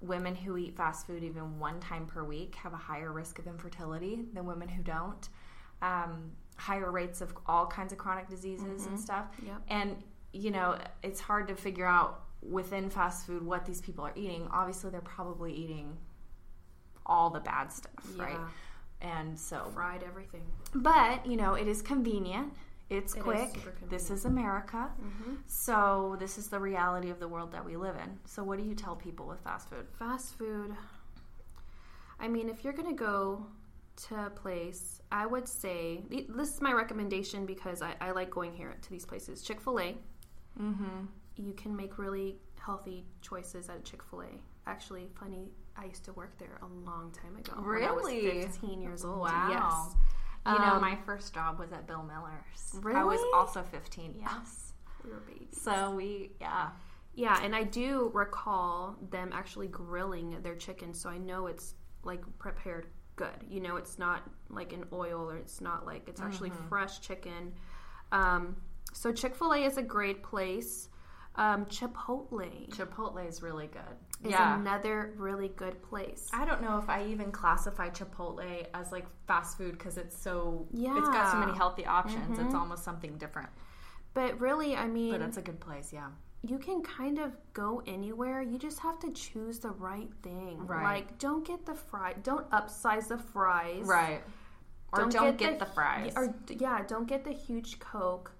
Women 0.00 0.34
who 0.34 0.56
eat 0.56 0.76
fast 0.76 1.06
food 1.06 1.22
even 1.22 1.58
one 1.58 1.80
time 1.80 2.06
per 2.06 2.24
week 2.24 2.54
have 2.56 2.72
a 2.72 2.78
higher 2.78 3.12
risk 3.12 3.38
of 3.38 3.46
infertility 3.46 4.24
than 4.32 4.44
women 4.44 4.68
who 4.68 4.82
don't. 4.82 5.28
Um, 5.82 6.32
higher 6.56 6.90
rates 6.90 7.20
of 7.20 7.34
all 7.46 7.66
kinds 7.66 7.92
of 7.92 7.98
chronic 7.98 8.28
diseases 8.28 8.86
and 8.86 8.98
stuff. 8.98 9.26
Yep. 9.44 9.62
And, 9.68 9.96
you 10.32 10.50
know, 10.50 10.78
it's 11.02 11.20
hard 11.20 11.48
to 11.48 11.56
figure 11.56 11.86
out 11.86 12.23
within 12.48 12.90
fast 12.90 13.26
food 13.26 13.44
what 13.44 13.64
these 13.66 13.80
people 13.80 14.04
are 14.04 14.12
eating. 14.14 14.48
Obviously, 14.52 14.90
they're 14.90 15.00
probably 15.00 15.52
eating 15.52 15.96
all 17.06 17.30
the 17.30 17.40
bad 17.40 17.72
stuff, 17.72 17.92
right? 18.16 18.38
And 19.00 19.38
so, 19.38 19.70
Fried 19.74 20.02
everything. 20.02 20.42
but, 20.74 21.26
you 21.26 21.36
know, 21.36 21.54
it 21.54 21.68
is 21.68 21.82
convenient. 21.82 22.52
It's 22.90 23.14
It 23.14 23.18
is 23.18 23.22
quick. 23.22 23.52
convenient. 23.52 23.90
This 23.90 24.10
is 24.10 24.24
America. 24.24 24.90
So, 25.46 26.16
this 26.18 26.38
is 26.38 26.48
the 26.48 26.58
reality 26.60 27.10
of 27.10 27.18
the 27.20 27.28
world 27.28 27.52
that 27.52 27.64
we 27.64 27.76
live 27.76 27.96
in. 27.96 28.18
So, 28.24 28.42
what 28.44 28.58
do 28.58 28.64
you 28.64 28.74
tell 28.74 28.96
people 28.96 29.26
with 29.26 29.40
fast 29.40 29.68
food? 29.68 29.86
Fast 29.98 30.34
food. 30.38 30.74
I 32.20 32.28
mean, 32.28 32.48
if 32.48 32.62
you're 32.64 32.72
gonna 32.72 32.92
go 32.94 33.46
to 34.08 34.26
a 34.26 34.30
place, 34.30 35.00
I 35.12 35.26
would 35.26 35.46
say 35.48 36.02
this 36.28 36.54
is 36.54 36.60
my 36.60 36.72
recommendation 36.72 37.46
because 37.46 37.82
I, 37.82 37.94
I 38.00 38.10
like 38.12 38.30
going 38.30 38.54
here 38.54 38.74
to 38.80 38.90
these 38.90 39.04
places. 39.04 39.42
Chick 39.42 39.60
Fil 39.60 39.78
A. 39.80 39.96
Mm-hmm. 40.60 41.06
You 41.36 41.52
can 41.54 41.74
make 41.74 41.98
really 41.98 42.36
healthy 42.60 43.04
choices 43.20 43.68
at 43.68 43.84
Chick 43.84 44.02
Fil 44.02 44.22
A. 44.22 44.26
Actually, 44.66 45.08
funny, 45.18 45.50
I 45.76 45.84
used 45.86 46.04
to 46.04 46.12
work 46.12 46.38
there 46.38 46.58
a 46.62 46.66
long 46.88 47.12
time 47.12 47.36
ago. 47.36 47.52
When 47.60 47.82
I 47.82 47.90
was 47.92 48.04
Really? 48.06 48.42
15 48.42 48.80
years 48.80 49.04
old. 49.04 49.18
Wow. 49.20 49.48
Yes. 49.50 49.96
You 50.46 50.58
know, 50.60 50.74
Um, 50.74 50.80
my 50.80 50.96
first 51.06 51.34
job 51.34 51.58
was 51.58 51.72
at 51.72 51.86
Bill 51.86 52.02
Miller's. 52.02 52.78
Really? 52.82 52.98
I 53.00 53.04
was 53.04 53.20
also 53.34 53.62
15, 53.62 54.14
yes. 54.18 54.72
We 55.02 55.10
were 55.10 55.20
babies. 55.20 55.60
So, 55.60 55.94
we, 55.94 56.32
yeah. 56.40 56.70
Yeah, 57.14 57.40
and 57.42 57.54
I 57.54 57.62
do 57.64 58.10
recall 58.14 58.96
them 59.10 59.30
actually 59.32 59.68
grilling 59.68 60.40
their 60.42 60.56
chicken, 60.56 60.92
so 60.94 61.08
I 61.08 61.18
know 61.18 61.46
it's 61.46 61.74
like 62.02 62.22
prepared 62.38 62.86
good. 63.16 63.44
You 63.48 63.60
know, 63.60 63.76
it's 63.76 63.98
not 63.98 64.22
like 64.50 64.72
an 64.72 64.84
oil 64.92 65.30
or 65.30 65.36
it's 65.36 65.60
not 65.60 65.86
like 65.86 66.08
it's 66.08 66.20
actually 66.20 66.50
fresh 66.68 67.00
chicken. 67.00 67.52
Um, 68.12 68.56
so 68.92 69.12
Chick 69.12 69.34
Fil 69.36 69.52
A 69.52 69.58
is 69.64 69.76
a 69.78 69.82
great 69.82 70.22
place. 70.22 70.88
Um, 71.36 71.64
Chipotle 71.66 72.68
Chipotle 72.70 73.28
is 73.28 73.42
really 73.42 73.66
good. 73.66 73.82
is 74.24 74.30
yeah. 74.30 74.58
another 74.58 75.14
really 75.16 75.48
good 75.56 75.82
place. 75.82 76.28
I 76.32 76.44
don't 76.44 76.62
know 76.62 76.78
if 76.78 76.88
I 76.88 77.04
even 77.06 77.32
classify 77.32 77.90
Chipotle 77.90 78.66
as 78.72 78.92
like 78.92 79.04
fast 79.26 79.58
food 79.58 79.72
because 79.72 79.98
it's 79.98 80.16
so 80.16 80.66
yeah. 80.72 80.96
it's 80.96 81.08
got 81.08 81.32
so 81.32 81.38
many 81.38 81.52
healthy 81.52 81.86
options. 81.86 82.38
It's 82.38 82.54
almost 82.54 82.84
something 82.84 83.18
different. 83.18 83.48
But 84.14 84.40
really, 84.40 84.76
I 84.76 84.86
mean, 84.86 85.10
But 85.10 85.22
it's 85.22 85.38
a 85.38 85.42
good 85.42 85.58
place, 85.58 85.92
yeah. 85.92 86.06
you 86.42 86.58
can 86.58 86.82
kind 86.82 87.18
of 87.18 87.32
go 87.52 87.82
anywhere. 87.84 88.42
You 88.42 88.58
just 88.58 88.78
have 88.78 89.00
to 89.00 89.10
choose 89.10 89.58
the 89.58 89.70
right 89.70 90.08
thing. 90.22 90.64
Right. 90.66 90.84
Like, 90.84 91.18
don't 91.18 91.44
get 91.44 91.66
the 91.66 91.74
fry. 91.74 92.14
Don't 92.22 92.48
upsize 92.50 93.08
the 93.08 93.18
fries. 93.18 93.84
Right. 93.84 94.22
Or 94.92 95.08
don't, 95.08 95.36
get, 95.36 95.58
the, 95.58 95.64
hu- 95.64 95.74
fries. 95.74 96.12
Or 96.14 96.32
yeah, 96.48 96.84
don't 96.86 97.08
get 97.08 97.24
the 97.24 97.32
huge 97.32 97.80
Coke. 97.80 98.30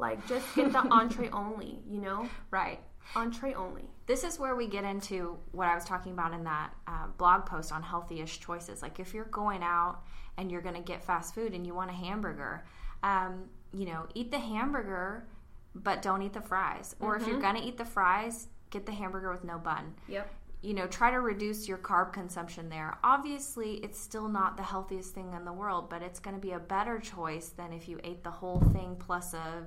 Like, 0.00 0.26
just 0.26 0.46
get 0.56 0.72
the 0.72 0.80
entree 0.80 1.28
only. 1.30 1.78
You 1.88 2.00
know, 2.00 2.28
right. 2.50 2.80
entree 3.14 3.54
only. 3.54 3.84
This 4.06 4.24
is 4.24 4.38
where 4.38 4.56
we 4.56 4.66
get 4.66 4.84
into 4.84 5.38
what 5.52 5.68
I 5.68 5.74
was 5.74 5.84
talking 5.84 6.12
about 6.12 6.32
in 6.32 6.42
that 6.44 6.74
uh, 6.88 7.06
blog 7.18 7.46
post 7.46 7.70
on 7.72 7.82
healthy-ish 7.82 8.40
choices. 8.40 8.82
Like 8.82 8.98
if 8.98 9.14
you're 9.14 9.26
going 9.26 9.62
out 9.62 10.00
and 10.36 10.50
you're 10.50 10.62
going 10.62 10.74
to 10.74 10.80
get 10.80 11.04
fast 11.04 11.34
food 11.34 11.54
and 11.54 11.64
you 11.66 11.74
want 11.74 11.90
a 11.90 11.94
hamburger, 11.94 12.64
um, 13.04 13.44
you 13.72 13.84
know, 13.86 14.06
eat 14.14 14.32
the 14.32 14.38
hamburger, 14.38 15.28
but 15.76 16.02
don't 16.02 16.22
eat 16.22 16.32
the 16.32 16.40
fries. 16.40 16.96
Or 16.98 17.14
if 17.16 17.26
you're 17.28 17.40
going 17.40 17.54
to 17.54 17.62
eat 17.62 17.78
the 17.78 17.84
fries, 17.84 18.48
get 18.70 18.84
the 18.86 18.92
hamburger 18.92 19.30
with 19.30 19.44
no 19.44 19.58
bun. 19.58 19.94
Yep. 20.08 20.28
you 20.62 20.74
know, 20.74 20.86
try 20.86 21.10
to 21.10 21.20
reduce 21.20 21.68
your 21.68 21.78
carb 21.78 22.12
consumption 22.12 22.68
there. 22.68 22.98
Obviously, 23.02 23.74
it's 23.76 23.98
still 23.98 24.28
not 24.28 24.56
the 24.56 24.62
healthiest 24.62 25.14
thing 25.14 25.32
in 25.32 25.44
the 25.44 25.52
world, 25.52 25.88
but 25.88 26.02
it's 26.02 26.18
going 26.20 26.34
to 26.34 26.40
be 26.40 26.52
a 26.52 26.58
better 26.58 26.98
choice 26.98 27.48
than 27.50 27.72
if 27.72 27.88
you 27.88 27.98
ate 28.04 28.22
the 28.24 28.30
whole 28.30 28.60
thing 28.72 28.96
plus 28.98 29.32
a, 29.34 29.64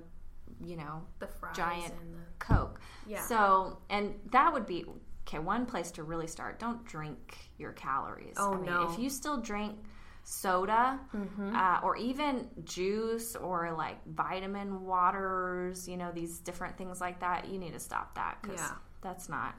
you 0.65 0.77
know, 0.77 1.03
The 1.19 1.27
fries 1.27 1.55
giant 1.55 1.93
and 2.01 2.15
the 2.15 2.19
Coke. 2.39 2.79
Yeah. 3.07 3.21
So, 3.25 3.77
and 3.89 4.13
that 4.31 4.53
would 4.53 4.65
be 4.65 4.85
okay, 5.27 5.39
one 5.39 5.65
place 5.65 5.91
to 5.91 6.03
really 6.03 6.27
start: 6.27 6.59
don't 6.59 6.83
drink 6.85 7.37
your 7.57 7.71
calories. 7.73 8.35
Oh, 8.37 8.53
I 8.53 8.57
mean, 8.57 8.65
no. 8.65 8.89
If 8.91 8.99
you 8.99 9.09
still 9.09 9.37
drink 9.37 9.77
soda 10.25 10.99
Mm-hmm. 11.13 11.53
uh, 11.55 11.79
or 11.83 11.97
even 11.97 12.47
juice 12.63 13.35
or 13.35 13.73
like 13.73 13.97
vitamin 14.05 14.85
waters, 14.85 15.87
you 15.87 15.97
know, 15.97 16.11
these 16.13 16.39
different 16.39 16.77
things 16.77 17.01
like 17.01 17.19
that, 17.19 17.49
you 17.49 17.59
need 17.59 17.73
to 17.73 17.79
stop 17.79 18.15
that 18.15 18.37
because 18.41 18.59
Yeah. 18.59 18.71
that's 19.01 19.27
not 19.29 19.55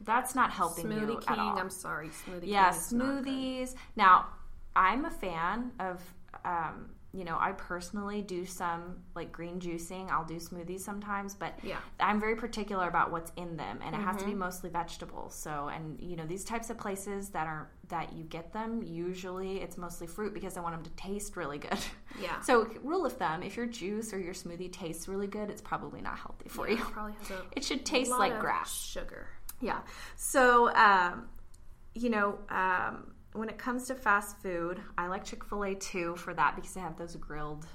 that's 0.00 0.34
not 0.34 0.50
helping 0.50 0.90
you 0.90 0.98
Smoothie 0.98 1.30
at 1.30 1.38
all. 1.38 1.58
I'm 1.58 1.70
sorry, 1.70 2.08
Smoothie 2.08 2.46
yeah, 2.48 2.70
King. 2.70 2.80
smoothies. 2.80 3.74
Now, 3.96 4.26
I'm 4.76 5.04
a 5.04 5.10
fan 5.10 5.70
of, 5.78 6.02
um, 6.44 6.90
you 7.16 7.24
know, 7.24 7.36
I 7.38 7.52
personally 7.52 8.22
do 8.22 8.44
some 8.44 8.96
like 9.14 9.30
green 9.30 9.60
juicing. 9.60 10.10
I'll 10.10 10.24
do 10.24 10.34
smoothies 10.36 10.80
sometimes, 10.80 11.32
but 11.34 11.56
Yeah. 11.62 11.76
I'm 12.00 12.18
very 12.18 12.34
particular 12.34 12.88
about 12.88 13.12
what's 13.12 13.30
in 13.36 13.56
them, 13.56 13.78
and 13.84 13.94
it 13.94 13.98
has 14.00 14.16
Mm-hmm. 14.16 14.24
to 14.24 14.32
be 14.32 14.34
mostly 14.34 14.68
vegetables. 14.70 15.32
So, 15.36 15.68
and 15.72 16.00
you 16.00 16.16
know, 16.16 16.26
these 16.26 16.42
types 16.44 16.70
of 16.70 16.76
places 16.78 17.28
that 17.30 17.46
are 17.46 17.70
that 17.88 18.12
you 18.14 18.24
get 18.24 18.52
them, 18.52 18.82
usually 18.82 19.58
it's 19.60 19.78
mostly 19.78 20.08
fruit 20.08 20.34
because 20.34 20.56
I 20.56 20.60
want 20.60 20.74
them 20.74 20.82
to 20.84 20.90
taste 21.00 21.36
really 21.36 21.58
good. 21.58 21.78
Yeah. 22.20 22.40
So, 22.42 22.68
rule 22.82 23.06
of 23.06 23.12
thumb: 23.12 23.44
if 23.44 23.56
your 23.56 23.66
juice 23.66 24.12
or 24.12 24.18
your 24.18 24.34
smoothie 24.34 24.72
tastes 24.72 25.06
really 25.06 25.28
good, 25.28 25.50
it's 25.50 25.62
probably 25.62 26.00
not 26.00 26.18
healthy 26.18 26.48
for 26.48 26.68
Yeah, 26.68 26.74
you. 26.78 26.82
it 26.82 26.90
probably 26.92 27.12
has 27.20 27.30
a 27.30 27.42
It 27.56 27.62
should 27.64 27.86
taste 27.86 28.10
lot 28.10 28.18
like 28.18 28.40
grass. 28.40 28.74
sugar. 28.74 29.28
Yeah. 29.60 29.78
So, 30.16 30.74
um, 30.74 31.28
you 31.94 32.10
know, 32.10 32.38
um, 32.50 33.13
when 33.34 33.48
it 33.48 33.58
comes 33.58 33.86
to 33.88 33.94
fast 33.94 34.36
food, 34.38 34.80
I 34.96 35.06
like 35.08 35.24
Chick 35.24 35.44
fil 35.44 35.62
A 35.64 35.74
too 35.74 36.16
for 36.16 36.32
that 36.34 36.56
because 36.56 36.72
they 36.72 36.80
have 36.80 36.96
those 36.96 37.14
grilled 37.16 37.66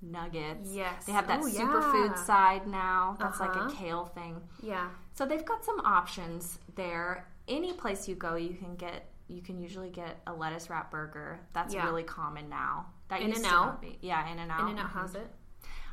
nuggets. 0.00 0.70
Yes. 0.72 1.04
They 1.06 1.12
have 1.12 1.26
that 1.28 1.40
Oh, 1.40 1.46
superfood 1.46 2.10
yeah. 2.10 2.24
side 2.24 2.66
now. 2.66 3.16
That's 3.18 3.40
like 3.40 3.50
Uh-huh. 3.50 3.68
a 3.68 3.72
kale 3.72 4.06
thing. 4.06 4.40
Yeah. 4.62 4.88
So 5.14 5.26
they've 5.26 5.44
got 5.44 5.64
some 5.64 5.80
options 5.80 6.58
there. 6.76 7.28
Any 7.48 7.72
place 7.72 8.06
you 8.08 8.14
go, 8.14 8.36
you 8.36 8.54
can 8.54 8.76
get. 8.76 9.12
You 9.30 9.42
can 9.42 9.58
usually 9.58 9.90
get 9.90 10.22
a 10.26 10.32
lettuce 10.32 10.70
wrap 10.70 10.90
burger. 10.90 11.40
That's 11.52 11.74
Yeah. 11.74 11.84
really 11.84 12.02
common 12.04 12.48
now. 12.48 12.86
That 13.08 13.20
In 13.20 13.34
and 13.34 13.44
Out? 13.44 13.84
Yeah, 14.00 14.26
In 14.26 14.38
and 14.38 14.50
Out. 14.50 14.60
In 14.60 14.68
and 14.68 14.78
Out 14.78 14.90
has 14.90 15.14
it. 15.14 15.30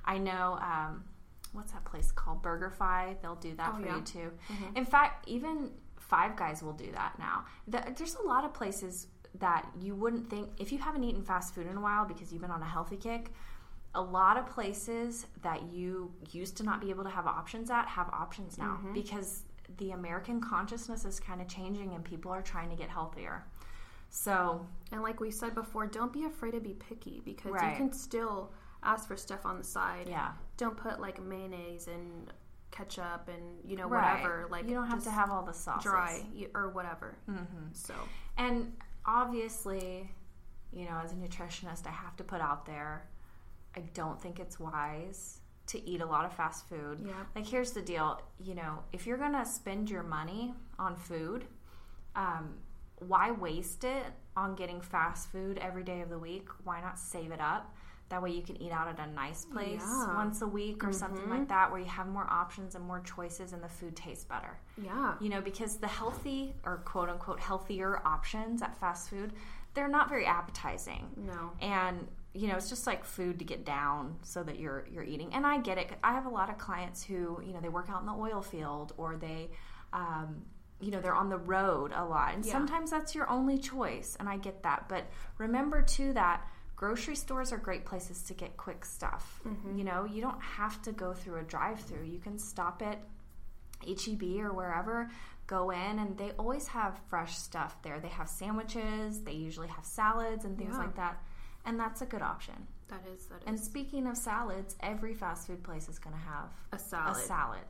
I 0.05 0.17
know. 0.19 0.57
Um, 0.61 1.03
what's 1.51 1.73
that 1.73 1.83
place 1.83 2.11
called? 2.13 2.41
BurgerFi. 2.43 3.19
They'll 3.21 3.35
do 3.35 3.53
that 3.55 3.71
Oh, 3.73 3.75
for 3.79 3.85
yeah. 3.85 3.95
you 3.97 4.01
too. 4.03 4.31
In 4.75 4.85
fact, 4.85 5.27
even 5.27 5.71
Five 5.97 6.35
Guys 6.37 6.61
will 6.63 6.73
do 6.73 6.91
that 6.93 7.17
now. 7.19 7.45
The, 7.67 7.93
there's 7.97 8.15
a 8.15 8.21
lot 8.21 8.45
of 8.45 8.53
places 8.53 9.07
that 9.39 9.65
you 9.79 9.95
wouldn't 9.95 10.29
think 10.29 10.49
if 10.59 10.71
you 10.71 10.77
haven't 10.79 11.03
eaten 11.03 11.23
fast 11.23 11.53
food 11.53 11.67
in 11.67 11.77
a 11.77 11.81
while 11.81 12.05
because 12.05 12.31
you've 12.31 12.41
been 12.41 12.51
on 12.51 12.61
a 12.61 12.65
healthy 12.67 12.97
kick. 12.97 13.31
A 13.97 14.01
lot 14.01 14.35
of 14.37 14.45
places 14.47 15.25
that 15.41 15.63
you 15.71 16.11
used 16.31 16.57
to 16.57 16.63
not 16.63 16.81
be 16.81 16.89
able 16.89 17.05
to 17.05 17.09
have 17.09 17.27
options 17.27 17.69
at 17.71 17.87
have 17.87 18.09
options 18.09 18.57
now 18.57 18.77
because 18.93 19.43
the 19.77 19.91
American 19.91 20.41
consciousness 20.41 21.05
is 21.05 21.19
kind 21.19 21.41
of 21.41 21.47
changing 21.47 21.93
and 21.93 22.03
people 22.03 22.29
are 22.31 22.41
trying 22.41 22.69
to 22.69 22.75
get 22.75 22.89
healthier. 22.89 23.45
So 24.09 24.65
And 24.91 25.01
like 25.01 25.19
we 25.19 25.31
said 25.31 25.55
before, 25.55 25.87
don't 25.87 26.11
be 26.13 26.25
afraid 26.25 26.51
to 26.51 26.59
be 26.59 26.73
picky 26.73 27.21
because 27.25 27.51
Right. 27.53 27.71
you 27.71 27.77
can 27.77 27.93
still 27.93 28.51
ask 28.83 29.07
for 29.07 29.17
stuff 29.17 29.45
on 29.45 29.57
the 29.57 29.63
side. 29.63 30.07
yeah, 30.09 30.31
Don't 30.57 30.77
put 30.77 30.99
like 30.99 31.21
mayonnaise 31.21 31.87
and 31.87 32.31
ketchup 32.71 33.29
and 33.33 33.41
you 33.63 33.77
know 33.77 33.87
right. 33.87 34.13
whatever. 34.21 34.47
Like 34.49 34.67
you 34.67 34.73
don't 34.75 34.87
have 34.87 35.03
to 35.05 35.09
have 35.11 35.31
all 35.31 35.43
the 35.43 35.53
sauces. 35.53 35.83
dry 35.83 36.21
or 36.53 36.69
whatever. 36.69 37.17
Mm-hmm. 37.29 37.67
So 37.73 37.93
And 38.37 38.73
obviously, 39.07 40.09
you 40.71 40.85
know, 40.85 40.99
as 41.03 41.11
a 41.11 41.15
nutritionist, 41.15 41.87
I 41.87 41.91
have 41.91 42.15
to 42.17 42.23
put 42.23 42.41
out 42.41 42.65
there 42.65 43.07
I 43.75 43.81
don't 43.93 44.21
think 44.21 44.39
it's 44.39 44.59
wise 44.59 45.39
to 45.67 45.89
eat 45.89 46.01
a 46.01 46.05
lot 46.05 46.25
of 46.25 46.33
fast 46.33 46.67
food. 46.69 47.01
Yeah. 47.05 47.13
Like, 47.35 47.45
here's 47.45 47.71
the 47.71 47.81
deal 47.81 48.21
you 48.43 48.55
know, 48.55 48.79
if 48.93 49.05
you're 49.05 49.17
going 49.17 49.33
to 49.33 49.45
spend 49.45 49.89
your 49.89 50.03
money 50.03 50.53
on 50.79 50.95
food, 50.95 51.45
um, 52.15 52.55
why 52.99 53.31
waste 53.31 53.83
it 53.83 54.05
on 54.37 54.55
getting 54.55 54.79
fast 54.79 55.29
food 55.31 55.57
every 55.57 55.83
day 55.83 56.01
of 56.01 56.09
the 56.09 56.19
week? 56.19 56.47
Why 56.63 56.81
not 56.81 56.97
save 56.97 57.31
it 57.31 57.41
up? 57.41 57.75
That 58.09 58.21
way 58.21 58.31
you 58.31 58.43
can 58.43 58.61
eat 58.61 58.71
out 58.71 58.87
at 58.87 58.99
a 58.99 59.11
nice 59.11 59.45
place 59.45 59.81
Yeah. 59.81 60.15
once 60.15 60.41
a 60.41 60.47
week 60.47 60.83
or 60.83 60.93
something 60.93 61.27
like 61.29 61.47
that 61.49 61.71
where 61.71 61.79
you 61.79 61.87
have 61.87 62.07
more 62.07 62.27
options 62.29 62.75
and 62.75 62.85
more 62.85 62.99
choices 63.01 63.51
and 63.53 63.63
the 63.63 63.67
food 63.67 63.95
tastes 63.95 64.23
better 64.25 64.59
yeah. 64.81 65.15
you 65.19 65.29
know 65.29 65.41
because 65.41 65.77
the 65.77 65.87
healthy 65.87 66.53
or 66.65 66.77
quote 66.85 67.09
unquote 67.09 67.39
healthier 67.39 68.01
options 68.05 68.61
at 68.61 68.77
fast 68.79 69.09
food 69.09 69.33
they're 69.73 69.87
not 69.89 70.07
very 70.07 70.25
appetizing 70.25 71.07
No. 71.17 71.51
and 71.61 72.07
you 72.33 72.47
know 72.47 72.55
it's 72.55 72.69
just 72.69 72.85
like 72.85 73.03
food 73.03 73.39
to 73.39 73.45
get 73.45 73.65
down 73.65 74.17
so 74.21 74.43
that 74.43 74.59
you're 74.59 74.87
you're 74.91 75.03
eating 75.03 75.33
and 75.33 75.45
i 75.45 75.57
get 75.57 75.77
it 75.79 75.89
i 76.03 76.13
have 76.13 76.25
a 76.27 76.29
lot 76.29 76.49
of 76.49 76.57
clients 76.59 77.03
who 77.03 77.41
you 77.45 77.53
know 77.53 77.59
they 77.59 77.69
work 77.69 77.89
out 77.89 78.01
in 78.01 78.05
the 78.05 78.13
oil 78.13 78.41
field 78.41 78.93
or 78.97 79.15
they 79.17 79.49
um, 79.93 80.43
you 80.79 80.91
know 80.91 81.01
they're 81.01 81.15
on 81.15 81.29
the 81.29 81.37
road 81.37 81.91
a 81.95 82.03
lot 82.05 82.33
and 82.35 82.45
Yeah. 82.45 82.51
sometimes 82.51 82.91
that's 82.91 83.15
your 83.15 83.29
only 83.29 83.57
choice 83.57 84.15
and 84.19 84.29
i 84.29 84.37
get 84.37 84.61
that 84.63 84.87
but 84.89 85.05
remember 85.39 85.81
too 85.81 86.13
that 86.13 86.45
grocery 86.75 87.15
stores 87.15 87.51
are 87.53 87.57
great 87.57 87.85
places 87.85 88.21
to 88.23 88.33
get 88.33 88.57
quick 88.57 88.83
stuff 88.85 89.39
Mm-hmm. 89.45 89.77
you 89.77 89.83
know 89.83 90.05
you 90.05 90.21
don't 90.21 90.41
have 90.41 90.81
to 90.83 90.91
go 90.91 91.13
through 91.13 91.39
a 91.39 91.43
drive 91.43 91.79
through 91.79 92.03
you 92.05 92.19
can 92.19 92.37
stop 92.37 92.81
at 92.81 92.99
HEB 93.85 94.23
or 94.39 94.53
wherever, 94.53 95.09
go 95.47 95.69
in 95.69 95.99
and 95.99 96.17
they 96.17 96.31
always 96.39 96.65
have 96.67 96.97
fresh 97.09 97.37
stuff 97.37 97.75
there. 97.83 97.99
They 97.99 98.07
have 98.07 98.29
sandwiches, 98.29 99.21
they 99.21 99.33
usually 99.33 99.67
have 99.67 99.85
salads 99.85 100.45
and 100.45 100.57
things 100.57 100.71
Yeah. 100.73 100.79
like 100.79 100.95
that. 100.95 101.21
And 101.65 101.79
that's 101.79 102.01
a 102.01 102.05
good 102.05 102.21
option. 102.21 102.67
That 102.87 103.01
is 103.13 103.25
that 103.27 103.41
is 103.41 103.43
And 103.45 103.59
speaking 103.59 104.07
of 104.07 104.17
salads, 104.17 104.75
every 104.79 105.13
fast 105.13 105.45
food 105.45 105.61
place 105.63 105.87
is 105.89 105.99
going 105.99 106.15
to 106.15 106.21
have 106.21 106.49
a 106.71 106.79
salad. 106.79 107.17
a 107.17 107.19
salad 107.19 107.65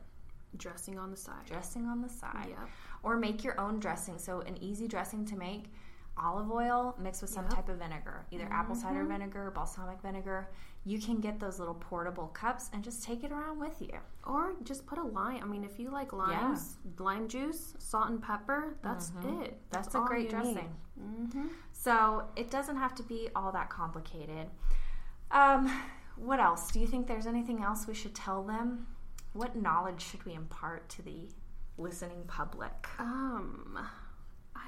dressing 0.56 0.98
on 0.98 1.10
the 1.10 1.16
side. 1.16 1.44
dressing 1.44 1.86
on 1.86 2.00
the 2.00 2.08
side. 2.08 2.46
Yep. 2.50 2.68
Or 3.02 3.16
make 3.18 3.44
your 3.44 3.60
own 3.60 3.78
dressing. 3.80 4.18
So 4.18 4.40
an 4.42 4.56
easy 4.62 4.86
dressing 4.88 5.26
to 5.26 5.36
make 5.36 5.64
olive 6.18 6.50
oil 6.50 6.94
mixed 6.98 7.20
with 7.22 7.30
some 7.30 7.44
Yep. 7.44 7.54
type 7.54 7.68
of 7.68 7.78
vinegar, 7.78 8.26
either 8.30 8.48
apple 8.50 8.74
cider 8.74 9.04
vinegar, 9.04 9.50
balsamic 9.50 10.00
vinegar. 10.00 10.48
You 10.84 11.00
can 11.00 11.20
get 11.20 11.40
those 11.40 11.58
little 11.58 11.74
portable 11.74 12.28
cups 12.28 12.70
and 12.72 12.82
just 12.82 13.02
take 13.02 13.24
it 13.24 13.32
around 13.32 13.58
with 13.58 13.80
you. 13.82 13.98
Or 14.24 14.54
just 14.62 14.86
put 14.86 14.98
a 14.98 15.02
lime. 15.02 15.42
I 15.42 15.46
mean, 15.46 15.64
if 15.64 15.78
you 15.78 15.90
like 15.90 16.12
limes, 16.12 16.76
lime 16.98 17.28
juice, 17.28 17.74
salt 17.78 18.08
and 18.08 18.22
pepper, 18.22 18.76
that's 18.82 19.12
it. 19.42 19.58
That's, 19.70 19.94
a 19.94 20.00
great 20.00 20.30
dressing. 20.30 20.70
Mm-hmm. 21.00 21.48
So 21.72 22.24
it 22.36 22.50
doesn't 22.50 22.76
have 22.76 22.94
to 22.96 23.02
be 23.02 23.28
all 23.34 23.50
that 23.52 23.68
complicated. 23.68 24.48
Um, 25.32 25.70
what 26.16 26.40
else? 26.40 26.70
Do 26.70 26.80
you 26.80 26.86
think 26.86 27.06
there's 27.08 27.26
anything 27.26 27.62
else 27.62 27.86
we 27.86 27.94
should 27.94 28.14
tell 28.14 28.42
them? 28.44 28.86
What 29.32 29.56
knowledge 29.56 30.00
should 30.00 30.24
we 30.24 30.34
impart 30.34 30.88
to 30.90 31.02
the 31.02 31.28
listening 31.78 32.22
public? 32.26 32.88
Um, 32.98 33.78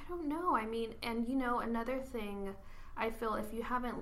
don't 0.09 0.27
know. 0.27 0.55
I 0.55 0.65
mean, 0.65 0.93
and 1.03 1.27
you 1.27 1.35
know, 1.35 1.59
another 1.59 1.99
thing, 1.99 2.53
I 2.97 3.09
feel 3.09 3.35
if 3.35 3.53
you 3.53 3.61
haven't, 3.63 3.95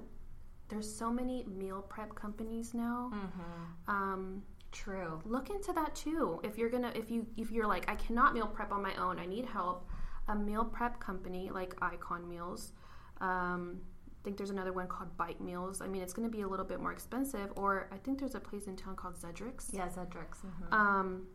there's 0.70 0.92
so 0.92 1.12
many 1.12 1.46
meal 1.46 1.82
prep 1.88 2.16
companies 2.16 2.74
now. 2.74 3.12
Mm-hmm. 3.14 3.92
Um, 3.92 4.44
True. 4.72 5.22
look 5.26 5.50
into 5.50 5.72
that 5.74 5.96
too. 5.96 6.40
If 6.44 6.58
you're 6.58 6.70
gonna, 6.70 6.92
if 6.96 7.10
you, 7.12 7.26
if 7.38 7.52
you're 7.52 7.68
like, 7.68 7.90
I 7.90 7.96
cannot 7.96 8.34
meal 8.34 8.48
prep 8.48 8.72
on 8.72 8.82
my 8.82 8.96
own, 8.96 9.20
I 9.20 9.26
need 9.26 9.46
help. 9.46 9.88
A 10.30 10.36
meal 10.36 10.66
prep 10.66 11.00
company 11.00 11.50
like 11.54 11.76
Icon 11.82 12.28
Meals. 12.28 12.74
Um, 13.22 13.80
I 14.20 14.24
think 14.26 14.36
there's 14.38 14.50
another 14.50 14.74
one 14.74 14.88
called 14.88 15.16
Bite 15.16 15.40
Meals. 15.40 15.80
I 15.82 15.88
mean, 15.88 16.02
it's 16.02 16.12
going 16.12 16.30
to 16.30 16.36
be 16.38 16.42
a 16.44 16.48
little 16.48 16.66
bit 16.66 16.82
more 16.82 16.92
expensive. 16.92 17.50
Or 17.56 17.88
I 17.94 17.98
think 17.98 18.20
there's 18.20 18.36
a 18.36 18.42
place 18.42 18.68
in 18.68 18.76
town 18.76 18.98
called 18.98 19.16
Zedric's. 19.16 19.70
Yeah, 19.72 19.88
Zedric's. 19.88 20.40
mhm. 20.44 20.74
Um, 20.74 21.28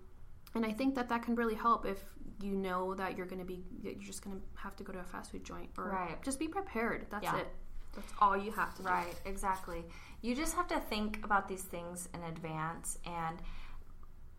and 0.54 0.64
I 0.66 0.72
think 0.72 0.94
that 0.96 1.08
that 1.08 1.22
can 1.22 1.34
really 1.34 1.54
help 1.54 1.86
if 1.86 2.02
you 2.40 2.52
know 2.54 2.94
that 2.94 3.16
you're 3.16 3.26
going 3.26 3.38
to 3.38 3.44
be, 3.44 3.64
you're 3.82 3.94
just 3.94 4.24
going 4.24 4.36
to 4.36 4.42
have 4.60 4.74
to 4.76 4.82
go 4.84 4.92
to 4.92 4.98
a 4.98 5.04
fast 5.04 5.30
food 5.30 5.44
joint, 5.44 5.70
or 5.78 5.90
Right. 5.90 6.22
just 6.22 6.38
be 6.38 6.48
prepared. 6.48 7.06
That's 7.10 7.24
Yeah. 7.24 7.36
it. 7.38 7.48
That's 7.94 8.12
all 8.20 8.36
you 8.36 8.50
have 8.52 8.74
to 8.76 8.82
do. 8.82 8.88
Right, 8.88 9.14
exactly. 9.26 9.84
You 10.22 10.34
just 10.34 10.54
have 10.56 10.66
to 10.68 10.80
think 10.80 11.24
about 11.24 11.46
these 11.46 11.62
things 11.62 12.08
in 12.14 12.22
advance 12.22 12.98
and 13.04 13.42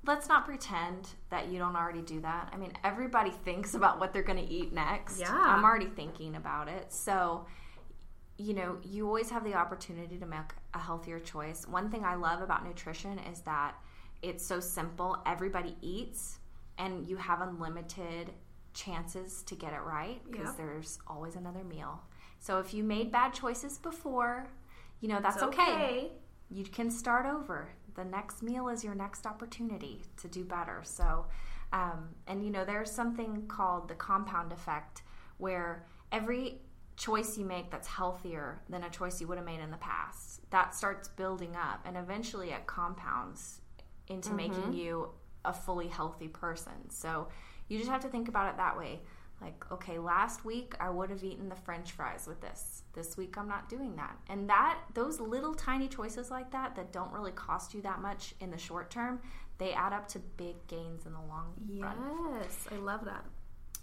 let's 0.05 0.27
not 0.27 0.43
pretend 0.45 1.09
that 1.29 1.47
you 1.47 1.59
don't 1.59 1.75
already 1.75 2.01
do 2.01 2.19
that. 2.21 2.49
I 2.51 2.57
mean, 2.57 2.73
everybody 2.83 3.29
thinks 3.45 3.73
about 3.75 3.99
what 3.99 4.11
they're 4.11 4.23
going 4.23 4.43
to 4.43 4.51
eat 4.51 4.73
next. 4.73 5.19
Yeah. 5.19 5.31
I'm 5.33 5.63
already 5.63 5.85
thinking 5.87 6.35
about 6.35 6.67
it. 6.67 6.91
So, 6.91 7.45
you 8.37 8.53
know, 8.53 8.79
you 8.83 9.05
always 9.07 9.29
have 9.29 9.43
the 9.43 9.53
opportunity 9.53 10.17
to 10.17 10.25
make 10.25 10.51
a 10.73 10.79
healthier 10.79 11.19
choice. 11.19 11.67
One 11.67 11.89
thing 11.89 12.03
I 12.03 12.15
love 12.15 12.41
about 12.41 12.65
nutrition 12.65 13.19
is 13.19 13.41
that 13.41 13.75
it's 14.23 14.43
so 14.43 14.59
simple. 14.59 15.21
Everybody 15.25 15.75
eats 15.81 16.39
and 16.77 17.07
you 17.07 17.17
have 17.17 17.41
unlimited 17.41 18.31
chances 18.73 19.43
to 19.43 19.53
get 19.55 19.73
it 19.73 19.81
right 19.81 20.19
because 20.31 20.55
there's 20.55 20.97
always 21.05 21.35
another 21.35 21.63
meal. 21.63 22.01
So 22.39 22.59
if 22.59 22.73
you 22.73 22.83
made 22.83 23.11
bad 23.11 23.33
choices 23.33 23.77
before, 23.77 24.47
you 25.01 25.09
know, 25.09 25.19
that's 25.21 25.35
It's 25.35 25.43
okay. 25.43 26.11
You 26.49 26.63
can 26.63 26.89
start 26.89 27.25
over. 27.25 27.69
The 27.95 28.05
next 28.05 28.41
meal 28.41 28.69
is 28.69 28.83
your 28.83 28.95
next 28.95 29.27
opportunity 29.27 30.01
to 30.17 30.27
do 30.27 30.43
better. 30.43 30.81
So, 30.83 31.25
um, 31.71 32.09
and 32.25 32.43
you 32.43 32.49
know, 32.49 32.65
there's 32.65 32.91
something 32.91 33.45
called 33.47 33.87
the 33.87 33.95
compound 33.95 34.51
effect 34.51 35.03
where 35.37 35.85
every 36.11 36.61
choice 36.95 37.37
you 37.37 37.45
make 37.45 37.71
that's 37.71 37.87
healthier 37.87 38.61
than 38.69 38.83
a 38.83 38.89
choice 38.89 39.19
you 39.19 39.27
would 39.27 39.37
have 39.37 39.45
made 39.45 39.59
in 39.59 39.71
the 39.71 39.77
past, 39.77 40.41
that 40.51 40.75
starts 40.75 41.07
building 41.07 41.55
up 41.55 41.81
and 41.85 41.97
eventually 41.97 42.51
it 42.51 42.65
compounds 42.67 43.61
into 44.13 44.33
making 44.33 44.55
mm-hmm. 44.55 44.73
you 44.73 45.09
a 45.45 45.53
fully 45.53 45.87
healthy 45.87 46.27
person. 46.27 46.89
So, 46.89 47.27
You 47.67 47.77
just 47.77 47.89
have 47.89 48.01
to 48.01 48.09
think 48.09 48.27
about 48.27 48.49
it 48.49 48.57
that 48.57 48.77
way. 48.77 49.01
Like, 49.41 49.65
okay, 49.71 49.99
last 49.99 50.45
week 50.45 50.73
I 50.79 50.89
would 50.89 51.09
have 51.09 51.23
eaten 51.23 51.49
the 51.49 51.55
french 51.55 51.91
fries 51.91 52.27
with 52.27 52.39
this. 52.39 52.83
This 52.93 53.17
week 53.17 53.37
I'm 53.37 53.47
not 53.47 53.67
doing 53.67 53.95
that. 53.97 54.17
And 54.29 54.49
that 54.49 54.79
those 54.93 55.19
little 55.19 55.53
tiny 55.53 55.87
choices 55.89 56.31
like 56.31 56.51
that 56.51 56.75
that 56.75 56.93
don't 56.93 57.11
really 57.11 57.31
cost 57.31 57.73
you 57.73 57.81
that 57.81 58.01
much 58.01 58.35
in 58.39 58.51
the 58.51 58.57
short 58.57 58.89
term, 58.89 59.19
they 59.57 59.73
add 59.73 59.91
up 59.91 60.07
to 60.09 60.19
big 60.37 60.55
gains 60.67 61.05
in 61.05 61.11
the 61.13 61.19
long 61.19 61.53
run. 61.77 61.95
Yes, 62.41 62.67
I 62.71 62.75
love 62.75 63.03
that. 63.05 63.25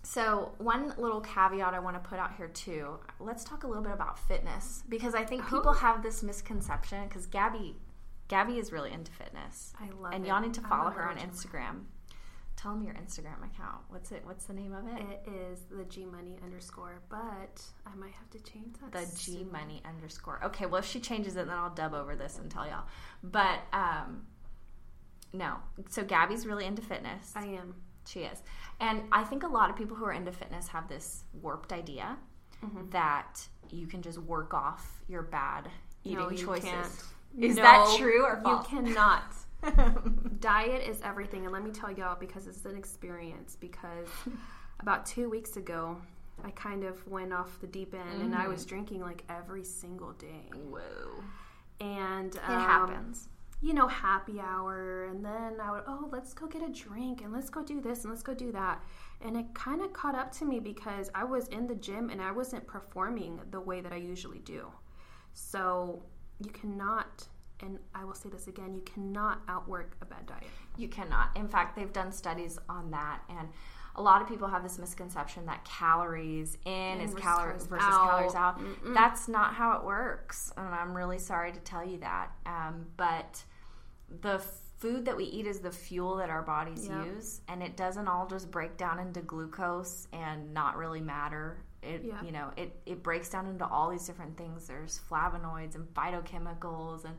So, 0.02 0.52
one 0.56 0.94
little 0.96 1.20
caveat 1.20 1.74
I 1.74 1.78
want 1.78 2.02
to 2.02 2.08
put 2.08 2.18
out 2.18 2.34
here 2.36 2.48
too. 2.48 2.98
Let's 3.18 3.44
talk 3.44 3.64
a 3.64 3.66
little 3.66 3.82
bit 3.82 3.92
about 3.92 4.18
fitness 4.18 4.82
because 4.88 5.14
I 5.14 5.24
think 5.24 5.44
people 5.44 5.68
oh. 5.68 5.72
have 5.72 6.02
this 6.02 6.22
misconception 6.22 7.06
because 7.06 7.26
Gabby 7.26 7.76
Gabby 8.30 8.58
is 8.58 8.72
really 8.72 8.92
into 8.92 9.10
fitness. 9.12 9.74
I 9.78 9.90
love 10.00 10.12
it. 10.12 10.16
and 10.16 10.24
it. 10.24 10.28
y'all 10.28 10.40
need 10.40 10.54
to 10.54 10.60
follow 10.62 10.90
her 10.90 11.02
on 11.06 11.16
Instagram. 11.18 11.84
Tell 12.56 12.72
them 12.74 12.82
your 12.84 12.94
Instagram 12.94 13.38
account. 13.44 13.80
What's 13.88 14.12
it? 14.12 14.22
What's 14.24 14.44
the 14.44 14.52
name 14.52 14.72
of 14.72 14.86
it? 14.86 15.02
It 15.26 15.30
is 15.50 15.60
the 15.70 15.84
G 15.84 16.04
Money 16.04 16.38
underscore, 16.44 17.00
but 17.08 17.62
I 17.86 17.94
might 17.96 18.12
have 18.12 18.30
to 18.30 18.38
change 18.40 18.76
that. 18.82 18.92
the 18.92 19.06
G. 19.20 19.44
Money 19.50 19.82
underscore. 19.84 20.40
Okay, 20.44 20.66
well 20.66 20.78
if 20.80 20.86
she 20.86 21.00
changes 21.00 21.36
it, 21.36 21.46
then 21.48 21.56
I'll 21.56 21.74
dub 21.74 21.92
over 21.94 22.14
this 22.16 22.38
and 22.38 22.50
tell 22.50 22.66
y'all. 22.66 22.84
But 23.22 23.60
um, 23.72 24.26
no. 25.32 25.56
So 25.88 26.02
Gabby's 26.04 26.46
really 26.46 26.66
into 26.66 26.82
fitness. 26.82 27.32
I 27.34 27.46
am. 27.46 27.74
She 28.06 28.20
is. 28.20 28.42
And 28.80 29.02
I 29.12 29.24
think 29.24 29.42
a 29.42 29.48
lot 29.48 29.70
of 29.70 29.76
people 29.76 29.96
who 29.96 30.04
are 30.04 30.12
into 30.12 30.32
fitness 30.32 30.68
have 30.68 30.88
this 30.88 31.24
warped 31.42 31.72
idea 31.72 32.16
Mm-hmm. 32.62 32.90
that 32.90 33.40
you 33.70 33.86
can 33.86 34.02
just 34.02 34.18
work 34.18 34.52
off 34.52 35.00
your 35.08 35.22
bad 35.22 35.70
eating 36.04 36.18
No, 36.18 36.30
choices. 36.30 36.68
can't. 36.68 37.04
Is 37.38 37.56
No, 37.56 37.62
that 37.62 37.96
true 37.98 38.24
or 38.24 38.40
false? 38.42 38.66
You 38.70 38.78
cannot. 38.82 39.34
Diet 40.40 40.88
is 40.88 41.00
everything, 41.02 41.44
and 41.44 41.52
let 41.52 41.62
me 41.62 41.70
tell 41.70 41.90
y'all 41.90 42.16
because 42.18 42.46
it's 42.46 42.64
an 42.64 42.76
experience. 42.76 43.56
Because 43.60 44.08
about 44.80 45.06
two 45.06 45.28
weeks 45.28 45.56
ago, 45.56 45.96
I 46.44 46.50
kind 46.50 46.84
of 46.84 47.06
went 47.06 47.32
off 47.32 47.60
the 47.60 47.66
deep 47.66 47.94
end, 47.94 48.22
and 48.22 48.34
I 48.34 48.48
was 48.48 48.64
drinking 48.64 49.00
like 49.02 49.22
every 49.28 49.64
single 49.64 50.12
day, 50.12 50.50
Whoa. 50.54 51.22
and 51.80 52.34
It 52.34 52.40
um, 52.48 52.60
happens. 52.60 53.28
you 53.60 53.74
know, 53.74 53.86
happy 53.86 54.40
hour, 54.40 55.04
and 55.04 55.22
then 55.24 55.60
I 55.62 55.70
would, 55.72 55.82
oh, 55.86 56.08
let's 56.10 56.32
go 56.32 56.46
get 56.46 56.62
a 56.62 56.70
drink, 56.70 57.20
and 57.22 57.30
let's 57.32 57.50
go 57.50 57.62
do 57.62 57.80
this, 57.82 58.04
and 58.04 58.10
let's 58.10 58.22
go 58.22 58.32
do 58.34 58.50
that. 58.52 58.82
And 59.20 59.36
it 59.36 59.52
kind 59.54 59.82
of 59.82 59.92
caught 59.92 60.14
up 60.14 60.32
to 60.38 60.46
me 60.46 60.60
because 60.60 61.10
I 61.14 61.24
was 61.24 61.48
in 61.48 61.66
the 61.66 61.74
gym 61.74 62.08
and 62.08 62.22
I 62.22 62.32
wasn't 62.32 62.66
performing 62.66 63.38
the 63.50 63.60
way 63.60 63.82
that 63.82 63.92
I 63.92 63.96
usually 63.96 64.38
do. 64.38 64.68
So 65.34 66.02
you 66.40 66.50
cannot, 66.50 67.26
and 67.60 67.78
I 67.94 68.04
will 68.04 68.14
say 68.14 68.28
this 68.30 68.46
again, 68.46 68.74
you 68.74 68.80
cannot 68.82 69.42
outwork 69.48 69.96
a 70.00 70.04
bad 70.06 70.26
diet. 70.26 70.44
You 70.76 70.88
cannot. 70.88 71.36
In 71.36 71.48
fact, 71.48 71.76
they've 71.76 71.92
done 71.92 72.12
studies 72.12 72.58
on 72.68 72.90
that 72.92 73.20
and 73.28 73.48
a 73.96 74.02
lot 74.02 74.22
of 74.22 74.28
people 74.28 74.46
have 74.48 74.62
this 74.62 74.78
misconception 74.78 75.46
that 75.46 75.64
calories 75.64 76.56
in 76.64 77.00
is 77.00 77.10
versus 77.10 77.20
calories 77.20 77.66
versus 77.66 77.84
out. 77.88 78.08
calories 78.08 78.34
out. 78.34 78.60
That's 78.94 79.28
not 79.28 79.52
how 79.54 79.76
it 79.78 79.84
works, 79.84 80.52
and 80.56 80.66
I'm 80.68 80.94
really 80.96 81.18
sorry 81.18 81.52
to 81.52 81.58
tell 81.60 81.84
you 81.84 81.98
that. 81.98 82.30
Um, 82.46 82.86
but 82.96 83.42
the 84.22 84.38
food 84.78 85.04
that 85.06 85.16
we 85.16 85.24
eat 85.24 85.46
is 85.46 85.58
the 85.58 85.72
fuel 85.72 86.16
that 86.16 86.30
our 86.30 86.42
bodies 86.42 86.86
Yeah. 86.86 87.04
use, 87.04 87.40
and 87.48 87.62
it 87.62 87.76
doesn't 87.76 88.06
all 88.08 88.26
just 88.28 88.50
break 88.50 88.76
down 88.76 89.00
into 89.00 89.20
glucose 89.22 90.06
and 90.12 90.54
not 90.54 90.76
really 90.76 91.00
matter. 91.00 91.58
It 91.82 92.04
Yeah. 92.04 92.22
you 92.22 92.32
know 92.32 92.52
it 92.56 92.80
it 92.86 93.02
breaks 93.02 93.28
down 93.30 93.46
into 93.46 93.66
all 93.66 93.90
these 93.90 94.06
different 94.06 94.36
things. 94.36 94.66
There's 94.66 95.00
flavonoids 95.10 95.74
and 95.74 95.86
phytochemicals 95.94 97.04
and 97.04 97.16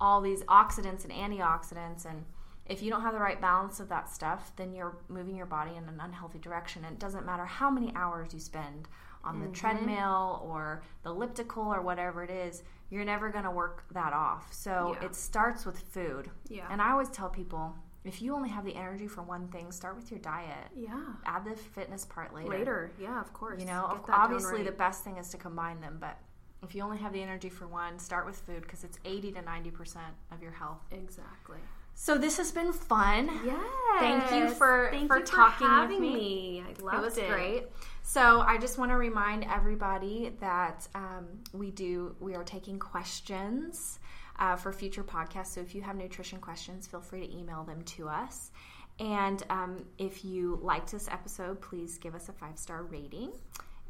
all 0.00 0.20
these 0.20 0.42
oxidants 0.44 1.04
and 1.04 1.12
antioxidants 1.12 2.06
and 2.06 2.24
if 2.70 2.82
you 2.82 2.90
don't 2.90 3.02
have 3.02 3.14
the 3.14 3.20
right 3.20 3.40
balance 3.40 3.80
of 3.80 3.88
that 3.88 4.08
stuff, 4.08 4.52
then 4.54 4.72
you're 4.72 4.96
moving 5.08 5.34
your 5.34 5.46
body 5.46 5.72
in 5.76 5.88
an 5.88 6.00
unhealthy 6.00 6.38
direction. 6.38 6.84
And 6.84 6.94
it 6.94 7.00
doesn't 7.00 7.26
matter 7.26 7.44
how 7.44 7.68
many 7.68 7.92
hours 7.96 8.32
you 8.32 8.38
spend 8.38 8.86
on 9.24 9.40
the 9.40 9.46
mm-hmm. 9.46 9.54
treadmill 9.54 10.40
or 10.44 10.82
the 11.02 11.10
elliptical 11.10 11.64
or 11.64 11.82
whatever 11.82 12.22
it 12.22 12.30
is, 12.30 12.62
you're 12.88 13.04
never 13.04 13.28
going 13.28 13.44
to 13.44 13.50
work 13.50 13.84
that 13.92 14.12
off. 14.12 14.52
So 14.52 14.96
Yeah. 15.00 15.06
it 15.06 15.16
starts 15.16 15.66
with 15.66 15.80
food. 15.80 16.30
Yeah. 16.48 16.68
And 16.70 16.80
I 16.80 16.92
always 16.92 17.10
tell 17.10 17.28
people 17.28 17.74
if 18.04 18.22
you 18.22 18.34
only 18.34 18.48
have 18.48 18.64
the 18.64 18.74
energy 18.74 19.06
for 19.06 19.22
one 19.22 19.48
thing, 19.48 19.70
start 19.72 19.96
with 19.96 20.10
your 20.10 20.20
diet. 20.20 20.68
Yeah. 20.74 20.98
Add 21.26 21.44
the 21.44 21.54
fitness 21.54 22.04
part 22.06 22.34
later. 22.34 22.48
Later, 22.48 22.90
yeah, 23.00 23.20
of 23.20 23.32
course. 23.32 23.60
You 23.60 23.66
know, 23.66 23.86
Get 23.88 23.96
of- 24.00 24.06
that 24.06 24.12
done 24.12 24.20
obviously 24.20 24.56
right. 24.58 24.66
the 24.66 24.72
best 24.72 25.04
thing 25.04 25.16
is 25.18 25.28
to 25.30 25.36
combine 25.36 25.80
them, 25.80 25.98
but 26.00 26.16
if 26.62 26.74
you 26.74 26.82
only 26.82 26.98
have 26.98 27.12
the 27.12 27.22
energy 27.22 27.48
for 27.48 27.66
one, 27.66 27.98
start 27.98 28.26
with 28.26 28.36
food 28.36 28.62
because 28.62 28.84
it's 28.84 28.98
80 29.04 29.32
to 29.32 29.42
90% 29.42 29.96
of 30.32 30.42
your 30.42 30.52
health. 30.52 30.80
exactly. 30.90 31.58
So 31.94 32.16
this 32.16 32.38
has 32.38 32.50
been 32.50 32.72
fun. 32.72 33.28
Yes. 33.44 33.60
Thank 33.98 34.30
you 34.32 34.48
for- 34.54 34.88
Thank 34.90 35.08
for 35.08 35.18
you 35.18 35.24
talking 35.24 35.66
with 35.66 35.76
having 35.76 36.00
me. 36.00 36.62
I 36.66 36.82
loved 36.82 36.96
it 36.98 37.02
was 37.02 37.18
it. 37.18 37.28
great. 37.28 37.64
So 38.02 38.40
I 38.40 38.56
just 38.56 38.78
want 38.78 38.90
to 38.90 38.96
remind 38.96 39.44
everybody 39.44 40.32
that 40.40 40.88
um, 40.94 41.26
we 41.52 41.70
do 41.70 42.16
we 42.18 42.34
are 42.34 42.44
taking 42.44 42.78
questions 42.78 43.98
uh, 44.40 44.56
for 44.56 44.72
future 44.72 45.04
podcasts. 45.04 45.48
So 45.54 45.60
if 45.60 45.74
you 45.74 45.82
have 45.82 45.94
nutrition 45.96 46.40
questions, 46.40 46.86
feel 46.86 47.00
free 47.00 47.26
to 47.26 47.36
email 47.38 47.62
them 47.62 47.82
to 47.96 48.08
us. 48.08 48.50
And 48.98 49.42
um, 49.48 49.84
if 49.98 50.24
you 50.24 50.58
liked 50.62 50.90
this 50.92 51.08
episode, 51.08 51.60
please 51.60 51.96
give 51.98 52.14
us 52.14 52.28
a 52.28 52.32
five 52.32 52.58
star 52.58 52.82
rating. 52.82 53.32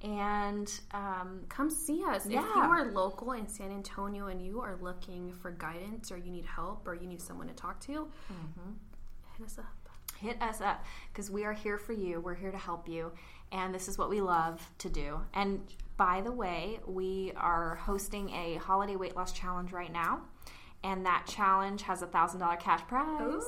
And 0.03 0.73
um, 0.93 1.41
Come 1.49 1.69
see 1.71 2.03
us. 2.05 2.25
If 2.27 2.33
Yeah. 2.33 2.43
you 2.55 2.63
are 2.63 2.91
local 2.93 3.33
in 3.33 3.47
San 3.49 3.71
Antonio 3.71 4.27
and 4.29 4.41
you 4.45 4.61
are 4.61 4.77
looking 4.81 5.33
for 5.33 5.51
guidance 5.51 6.11
or 6.11 6.17
you 6.17 6.31
need 6.31 6.47
help 6.47 6.87
or 6.89 6.95
you 6.95 7.07
need 7.07 7.21
someone 7.21 7.49
to 7.49 7.55
talk 7.55 7.81
to, 7.81 7.93
Mm-hmm. 8.33 8.71
hit 9.37 9.47
us 9.47 9.59
up. 9.59 9.67
hit 10.19 10.41
us 10.43 10.61
up 10.61 10.85
because 11.13 11.31
we 11.31 11.45
are 11.45 11.53
here 11.53 11.77
for 11.79 11.93
you. 11.93 12.21
We're 12.21 12.35
here 12.35 12.51
to 12.53 12.59
help 12.59 12.89
you. 12.89 13.13
And 13.53 13.75
this 13.75 13.89
is 13.89 13.99
what 13.99 14.09
we 14.09 14.21
love 14.21 14.61
to 14.79 14.89
do. 14.89 15.21
And 15.35 15.61
by 15.97 16.21
the 16.23 16.33
way, 16.33 16.79
we 16.87 17.33
are 17.37 17.75
hosting 17.77 18.31
a 18.31 18.55
holiday 18.57 18.97
weight 18.97 19.17
loss 19.17 19.33
challenge 19.33 19.73
right 19.73 19.93
now. 19.93 20.21
And 20.83 21.05
that 21.05 21.27
challenge 21.27 21.83
has 21.83 22.03
a 22.03 22.07
thousand 22.07 22.41
dollar 22.41 22.57
cash 22.57 22.81
prize. 22.89 23.45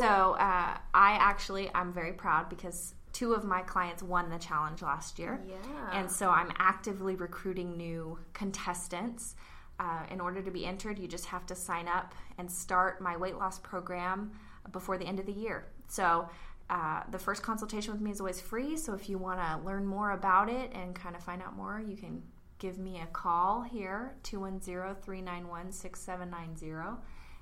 So 0.00 0.36
uh, 0.38 0.78
I 0.94 1.12
actually 1.20 1.70
I'm 1.74 1.92
very 1.92 2.12
proud 2.12 2.48
because 2.48 2.94
two 3.12 3.34
of 3.34 3.44
my 3.44 3.60
clients 3.62 4.02
won 4.02 4.30
the 4.30 4.38
challenge 4.38 4.80
last 4.82 5.18
year. 5.18 5.40
Yeah. 5.46 5.56
And 5.92 6.10
so 6.10 6.30
I'm 6.30 6.50
actively 6.58 7.14
recruiting 7.14 7.76
new 7.76 8.18
contestants. 8.32 9.34
Uh, 9.78 10.04
in 10.10 10.20
order 10.20 10.40
to 10.40 10.50
be 10.50 10.64
entered, 10.64 10.98
you 10.98 11.08
just 11.08 11.26
have 11.26 11.44
to 11.46 11.54
sign 11.54 11.88
up 11.88 12.14
and 12.38 12.50
start 12.50 13.00
my 13.00 13.16
weight 13.16 13.36
loss 13.36 13.58
program 13.58 14.30
before 14.70 14.96
the 14.96 15.04
end 15.04 15.18
of 15.18 15.26
the 15.26 15.32
year. 15.32 15.66
So 15.88 16.28
uh, 16.70 17.02
the 17.10 17.18
first 17.18 17.42
consultation 17.42 17.92
with 17.92 18.00
me 18.00 18.10
is 18.10 18.20
always 18.20 18.40
free. 18.40 18.76
So 18.76 18.94
if 18.94 19.08
you 19.08 19.18
want 19.18 19.40
to 19.40 19.60
learn 19.66 19.84
more 19.84 20.12
about 20.12 20.48
it 20.48 20.72
and 20.72 20.94
kind 20.94 21.16
of 21.16 21.22
find 21.22 21.42
out 21.42 21.56
more, 21.56 21.82
you 21.84 21.96
can 21.96 22.22
give 22.62 22.78
me 22.78 23.02
a 23.02 23.06
call 23.06 23.62
here 23.62 24.14
210-391-6790 24.22 26.96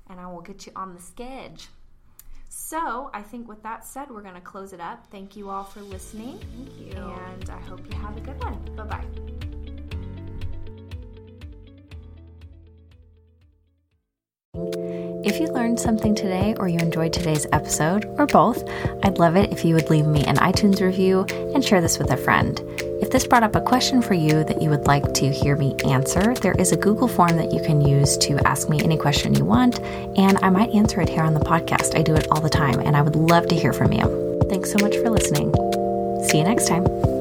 and 0.09 0.19
I 0.19 0.27
will 0.27 0.41
get 0.41 0.67
you 0.67 0.73
on 0.75 0.95
the 0.95 1.01
schedule. 1.01 1.69
So, 2.49 3.11
I 3.15 3.23
think 3.23 3.47
with 3.47 3.63
that 3.63 3.87
said, 3.87 4.11
we're 4.11 4.23
going 4.23 4.35
to 4.35 4.41
close 4.41 4.73
it 4.73 4.81
up. 4.81 5.07
Thank 5.13 5.37
you 5.37 5.51
all 5.51 5.63
for 5.63 5.83
listening. 5.83 6.39
Thank 6.39 6.81
you. 6.81 6.91
And 6.99 7.49
I 7.49 7.61
hope 7.61 7.81
you 7.93 7.99
have 7.99 8.17
a 8.17 8.21
good 8.21 8.43
one. 8.43 8.59
Bye 8.75 8.83
bye. 8.85 9.05
If 15.23 15.39
you 15.39 15.49
learned 15.49 15.79
something 15.79 16.15
today 16.15 16.55
or 16.59 16.67
you 16.67 16.79
enjoyed 16.79 17.13
today's 17.13 17.47
episode, 17.53 18.07
or 18.19 18.25
both, 18.27 18.67
I'd 19.05 19.19
love 19.19 19.37
it 19.37 19.53
if 19.53 19.63
you 19.65 19.75
would 19.75 19.91
leave 19.91 20.07
me 20.07 20.25
an 20.25 20.37
iTunes 20.37 20.81
review 20.81 21.27
and 21.55 21.63
share 21.65 21.83
this 21.83 21.99
with 21.99 22.11
a 22.11 22.17
friend. 22.17 22.59
If 23.01 23.11
this 23.11 23.27
brought 23.27 23.43
up 23.43 23.57
a 23.57 23.61
question 23.61 24.03
for 24.03 24.15
you 24.15 24.45
that 24.45 24.61
you 24.61 24.71
would 24.71 24.87
like 24.87 25.15
to 25.15 25.31
hear 25.31 25.57
me 25.57 25.75
answer, 25.85 26.35
there 26.35 26.55
is 26.59 26.73
a 26.73 26.77
Google 26.77 27.09
form 27.09 27.37
that 27.37 27.53
you 27.53 27.63
can 27.63 27.81
use 27.81 28.19
to 28.19 28.39
ask 28.47 28.69
me 28.69 28.81
any 28.83 28.97
question 28.97 29.35
you 29.35 29.45
want, 29.45 29.81
and 30.17 30.39
I 30.43 30.51
might 30.51 30.71
answer 30.75 31.01
it 31.01 31.09
here 31.09 31.23
on 31.23 31.35
the 31.35 31.41
podcast. 31.41 31.99
I 31.99 32.03
do 32.03 32.15
it 32.15 32.29
all 32.31 32.41
the 32.41 32.51
time, 32.51 32.79
and 32.79 32.97
I 32.97 33.03
would 33.03 33.17
love 33.17 33.49
to 33.49 33.57
hear 33.57 33.73
from 33.73 33.93
you. 33.93 34.41
Thanks 34.49 34.71
so 34.71 34.79
much 34.81 34.97
for 34.97 35.11
listening. 35.11 35.53
See 36.29 36.39
you 36.39 36.45
next 36.45 36.69
time. 36.69 37.20